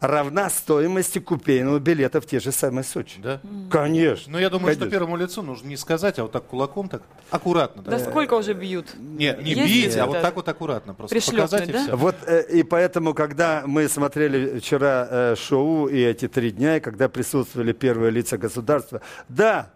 равна 0.04 0.50
стоимости 0.50 1.20
купейного 1.20 1.80
билета 1.80 2.22
в 2.22 2.26
те 2.26 2.40
же 2.40 2.52
самые 2.52 2.84
Сочи. 2.84 3.20
Да? 3.22 3.40
Конечно. 3.72 4.32
Но 4.32 4.40
я 4.40 4.50
думаю, 4.50 4.74
что 4.74 4.82
Конечно. 4.82 4.92
первому 4.92 5.16
лицу 5.16 5.42
нужно 5.42 5.68
не 5.68 5.78
сказать, 5.78 6.20
а 6.20 6.24
вот 6.24 6.32
так 6.32 6.46
кулаком 6.46 6.90
так 6.90 7.04
аккуратно. 7.30 7.82
Да 7.82 7.98
так. 7.98 8.10
сколько 8.10 8.34
уже 8.36 8.54
бьют? 8.54 8.94
Не, 8.98 9.36
не 9.42 9.54
Есть 9.54 9.96
бить, 9.96 9.98
а 9.98 10.06
вот 10.06 10.22
так 10.22 10.36
вот 10.36 10.48
аккуратно. 10.48 10.94
Просто 10.94 11.20
показать 11.32 11.70
и 11.70 11.72
да? 11.72 11.84
все. 11.84 11.96
Вот 11.96 12.16
э, 12.26 12.44
и 12.52 12.64
поэтому, 12.64 13.14
когда 13.14 13.64
мы 13.66 13.88
смотрели 13.88 14.60
вчера 14.60 15.08
э, 15.10 15.36
шоу 15.36 15.88
и 15.88 16.00
эти 16.00 16.28
три 16.28 16.52
дня, 16.52 16.78
и 16.78 16.80
когда 16.80 17.10
присутствовали 17.10 17.72
первые 17.72 18.12
лица 18.12 18.38
государства, 18.38 19.02
да, 19.30 19.72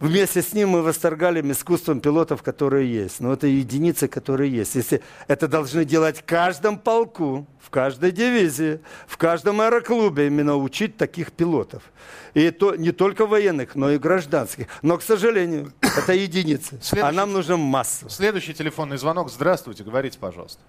вместе 0.00 0.42
с 0.42 0.52
ним 0.52 0.70
мы 0.70 0.82
восторгали 0.82 1.40
искусством 1.50 2.00
пилотов, 2.00 2.42
которые 2.42 2.92
есть. 2.92 3.20
Но 3.20 3.32
это 3.32 3.46
единицы, 3.46 4.08
которые 4.08 4.50
есть. 4.50 4.74
Если 4.74 5.02
это 5.26 5.48
должны 5.48 5.84
делать 5.84 6.18
в 6.18 6.24
каждом 6.24 6.78
полку, 6.78 7.46
в 7.60 7.70
каждой 7.70 8.12
дивизии, 8.12 8.80
в 9.06 9.16
каждом 9.16 9.60
аэроклубе 9.60 10.26
именно 10.26 10.56
учить 10.56 10.96
таких 10.96 11.32
пилотов. 11.32 11.82
И 12.34 12.50
то 12.50 12.74
не 12.76 12.92
только 12.92 13.26
военных, 13.26 13.74
но 13.74 13.90
и 13.90 13.98
гражданских. 13.98 14.66
Но, 14.82 14.98
к 14.98 15.02
сожалению, 15.02 15.72
это 15.80 16.12
единицы. 16.12 16.78
А 16.80 16.84
Следующий- 16.84 17.16
нам 17.16 17.32
нужно 17.32 17.56
масса. 17.56 18.08
Следующий 18.08 18.54
телефонный 18.54 18.98
звонок. 18.98 19.30
Здравствуйте, 19.30 19.84
говорите, 19.84 20.18
пожалуйста. 20.18 20.60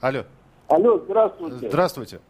Алло. 0.00 0.24
Алло, 0.68 0.98
здравствуйте. 1.04 1.68
Здравствуйте. 1.68 2.20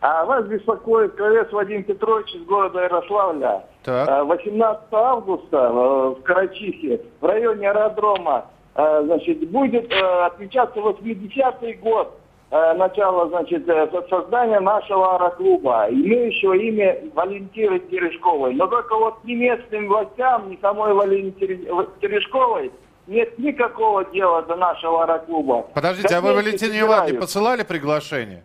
А 0.00 0.24
вас 0.24 0.46
беспокоит 0.46 1.14
Кровец 1.14 1.52
Вадим 1.52 1.84
Петрович 1.84 2.34
из 2.34 2.44
города 2.44 2.82
Ярославля. 2.82 3.64
Так. 3.82 4.08
А, 4.08 4.24
18 4.24 4.84
августа 4.92 5.56
э, 5.56 6.14
в 6.18 6.22
Карачихе, 6.22 7.02
в 7.20 7.26
районе 7.26 7.68
аэродрома, 7.70 8.46
э, 8.76 9.02
значит, 9.04 9.46
будет 9.50 9.92
э, 9.92 10.24
отмечаться 10.24 10.80
80-й 10.80 11.74
год 11.74 12.16
начало, 12.50 13.28
значит, 13.28 13.64
создания 14.10 14.58
нашего 14.58 15.14
аэроклуба, 15.14 15.86
имеющего 15.88 16.54
имя 16.54 16.98
Валентины 17.14 17.78
Терешковой. 17.78 18.54
Но 18.54 18.66
только 18.66 18.96
вот 18.96 19.22
ни 19.22 19.34
местным 19.34 19.86
властям, 19.86 20.50
ни 20.50 20.58
самой 20.60 20.92
Валентине 20.92 21.60
Терешковой 22.00 22.72
нет 23.06 23.38
никакого 23.38 24.04
дела 24.06 24.42
до 24.42 24.56
нашего 24.56 25.04
аэроклуба. 25.04 25.62
Подождите, 25.74 26.12
а 26.16 26.20
вы 26.20 26.32
Валентине 26.32 26.80
Ивановне 26.80 27.20
посылали 27.20 27.62
приглашение? 27.62 28.42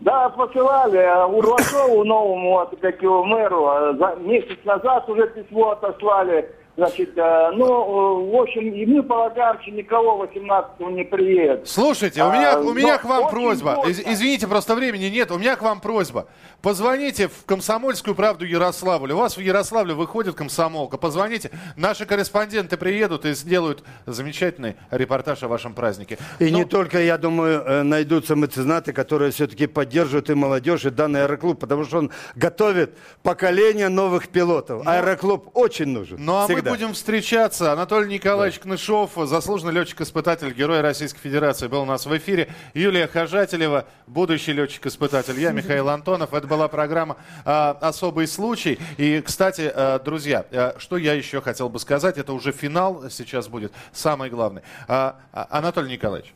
Да, 0.00 0.30
посылали 0.30 0.96
а 0.96 1.26
Урлашову 1.26 2.04
новому, 2.04 2.66
как 2.80 3.02
его 3.02 3.22
мэру, 3.24 3.66
а 3.68 4.16
месяц 4.16 4.58
назад 4.64 5.08
уже 5.10 5.28
письмо 5.28 5.70
отослали. 5.70 6.48
Значит, 6.80 7.10
э, 7.14 7.50
ну, 7.56 7.66
э, 7.66 8.30
в 8.30 8.40
общем, 8.40 8.72
и 8.72 8.86
мы 8.86 9.02
полагаем, 9.02 9.60
что 9.60 9.70
никого 9.70 10.16
18 10.16 10.80
не 10.88 11.04
приедет. 11.04 11.68
Слушайте, 11.68 12.24
у 12.24 12.32
меня, 12.32 12.54
А, 12.54 12.60
у 12.60 12.72
меня 12.72 12.94
но 12.94 12.98
к 13.00 13.04
вам 13.04 13.28
просьба. 13.28 13.82
Из- 13.86 14.00
извините, 14.00 14.48
просто 14.48 14.74
времени 14.74 15.04
нет. 15.04 15.30
У 15.30 15.36
меня 15.36 15.56
к 15.56 15.62
вам 15.62 15.82
просьба. 15.82 16.26
Позвоните 16.62 17.28
в 17.28 17.44
«Комсомольскую 17.44 18.14
правду» 18.14 18.46
Ярославлю. 18.46 19.14
У 19.14 19.18
вас 19.18 19.36
в 19.36 19.40
Ярославле 19.40 19.92
выходит 19.92 20.36
комсомолка. 20.36 20.96
Позвоните. 20.96 21.50
Наши 21.76 22.06
корреспонденты 22.06 22.78
приедут 22.78 23.26
и 23.26 23.34
сделают 23.34 23.84
замечательный 24.06 24.76
репортаж 24.90 25.42
о 25.42 25.48
вашем 25.48 25.74
празднике. 25.74 26.16
И 26.38 26.50
Ну, 26.50 26.58
не 26.60 26.64
только, 26.64 26.98
я 27.02 27.18
думаю, 27.18 27.60
э, 27.60 27.82
найдутся 27.82 28.36
меценаты, 28.36 28.94
которые 28.94 29.32
все-таки 29.32 29.66
поддерживают 29.66 30.30
и 30.30 30.34
молодежь, 30.34 30.86
и 30.86 30.90
данный 30.90 31.24
аэроклуб, 31.24 31.60
потому 31.60 31.84
что 31.84 31.98
он 31.98 32.10
готовит 32.36 32.96
поколение 33.22 33.90
новых 33.90 34.28
пилотов. 34.28 34.86
Аэроклуб 34.86 35.50
очень 35.52 35.88
нужен. 35.88 36.16
Ну 36.24 36.36
а 36.36 36.44
всегда. 36.46 36.69
мы 36.69 36.69
будем 36.70 36.94
встречаться. 36.94 37.72
Анатолий 37.72 38.14
Николаевич 38.14 38.60
Кнышов, 38.60 39.12
заслуженный 39.16 39.72
летчик-испытатель, 39.72 40.52
герой 40.52 40.80
Российской 40.80 41.20
Федерации, 41.20 41.66
был 41.66 41.82
у 41.82 41.84
нас 41.84 42.06
в 42.06 42.16
эфире. 42.16 42.48
Юлия 42.74 43.06
Хожателева, 43.06 43.86
будущий 44.06 44.52
летчик-испытатель. 44.52 45.38
Я 45.38 45.52
Михаил 45.52 45.88
Антонов. 45.88 46.32
Это 46.32 46.46
была 46.46 46.68
программа 46.68 47.16
а, 47.44 47.76
«Особый 47.80 48.26
случай». 48.26 48.78
И, 48.96 49.20
кстати, 49.20 49.70
а, 49.74 49.98
друзья, 49.98 50.46
а, 50.52 50.76
что 50.78 50.96
я 50.96 51.14
еще 51.14 51.40
хотел 51.40 51.68
бы 51.68 51.78
сказать, 51.78 52.18
это 52.18 52.32
уже 52.32 52.52
финал 52.52 53.10
сейчас 53.10 53.48
будет, 53.48 53.72
самый 53.92 54.30
главный. 54.30 54.62
А, 54.86 55.20
а, 55.32 55.48
Анатолий 55.50 55.92
Николаевич, 55.92 56.32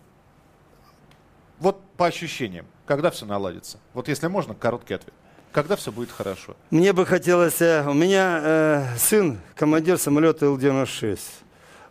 вот 1.58 1.80
по 1.96 2.06
ощущениям, 2.06 2.66
когда 2.86 3.10
все 3.10 3.24
наладится? 3.26 3.78
Вот 3.92 4.08
если 4.08 4.26
можно, 4.26 4.54
короткий 4.54 4.94
ответ. 4.94 5.14
Когда 5.54 5.76
все 5.76 5.92
будет 5.92 6.10
хорошо? 6.10 6.56
Мне 6.70 6.92
бы 6.92 7.06
хотелось... 7.06 7.62
э, 7.62 7.84
У 7.88 7.94
меня 7.94 8.40
э, 8.42 8.86
сын, 8.98 9.38
командир 9.54 9.98
самолета 9.98 10.46
Ил-96. 10.46 11.20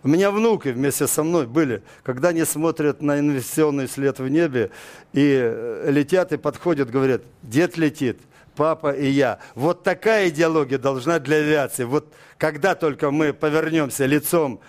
У 0.03 0.09
меня 0.09 0.32
внуки 0.32 0.68
вместе 0.68 1.07
со 1.07 1.24
мной 1.24 1.47
были, 1.47 1.82
когда 2.03 2.30
они 2.30 2.43
смотрят 2.43 3.01
на 3.01 3.20
инвестиционный 3.20 3.88
след 3.88 4.20
в 4.20 4.28
небе 4.28 4.70
и 5.14 5.39
э, 5.41 5.89
летят 5.89 6.34
и 6.34 6.38
подходят, 6.38 6.91
говорят, 6.91 7.22
дед 7.41 7.78
летит, 7.78 8.20
папа 8.57 8.91
и 8.91 9.07
я. 9.07 9.39
Вот 9.55 9.82
такая 9.84 10.28
идеология 10.28 10.78
должна 10.78 11.20
для 11.20 11.38
авиации. 11.38 11.86
Вот 11.86 12.11
когда 12.38 12.76
только 12.76 13.11
мы 13.11 13.32
повернемся 13.32 14.05
лицом 14.05 14.59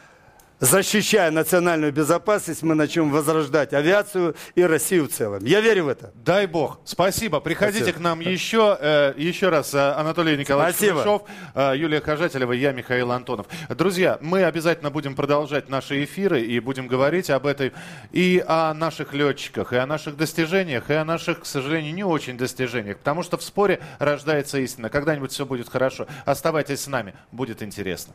защищая 0.64 1.30
национальную 1.30 1.92
безопасность, 1.92 2.62
мы 2.62 2.74
начнем 2.74 3.10
возрождать 3.10 3.72
авиацию 3.72 4.34
и 4.54 4.62
Россию 4.62 5.04
в 5.04 5.12
целом. 5.12 5.44
Я 5.44 5.60
верю 5.60 5.84
в 5.84 5.88
это. 5.88 6.12
Дай 6.14 6.46
бог. 6.46 6.80
Спасибо. 6.84 7.40
Приходите 7.40 7.84
Спасибо. 7.84 7.98
к 7.98 8.02
нам 8.02 8.20
еще. 8.20 8.76
э, 8.80 9.14
еще 9.16 9.50
раз 9.50 9.74
э, 9.74 9.78
Анатолий 9.78 10.36
Николаевич 10.36 10.76
Спасибо. 10.76 11.22
Э, 11.54 11.74
Юлия 11.76 12.00
Хожателева, 12.00 12.52
я 12.52 12.72
Михаил 12.72 13.12
Антонов. 13.12 13.46
Друзья, 13.68 14.18
мы 14.20 14.44
обязательно 14.44 14.90
будем 14.90 15.14
продолжать 15.14 15.68
наши 15.68 16.02
эфиры 16.04 16.40
и 16.42 16.58
будем 16.60 16.86
говорить 16.86 17.30
об 17.30 17.46
этой 17.46 17.72
и 18.12 18.42
о 18.46 18.72
наших 18.74 19.12
летчиках, 19.12 19.72
и 19.72 19.76
о 19.76 19.86
наших 19.86 20.16
достижениях, 20.16 20.90
и 20.90 20.94
о 20.94 21.04
наших, 21.04 21.40
к 21.40 21.46
сожалению, 21.46 21.94
не 21.94 22.04
очень 22.04 22.38
достижениях. 22.38 22.98
Потому 22.98 23.22
что 23.22 23.36
в 23.36 23.42
споре 23.42 23.80
рождается 23.98 24.58
истина. 24.58 24.88
Когда-нибудь 24.88 25.32
все 25.32 25.44
будет 25.44 25.68
хорошо. 25.68 26.06
Оставайтесь 26.24 26.80
с 26.80 26.86
нами. 26.86 27.14
Будет 27.32 27.62
интересно. 27.62 28.14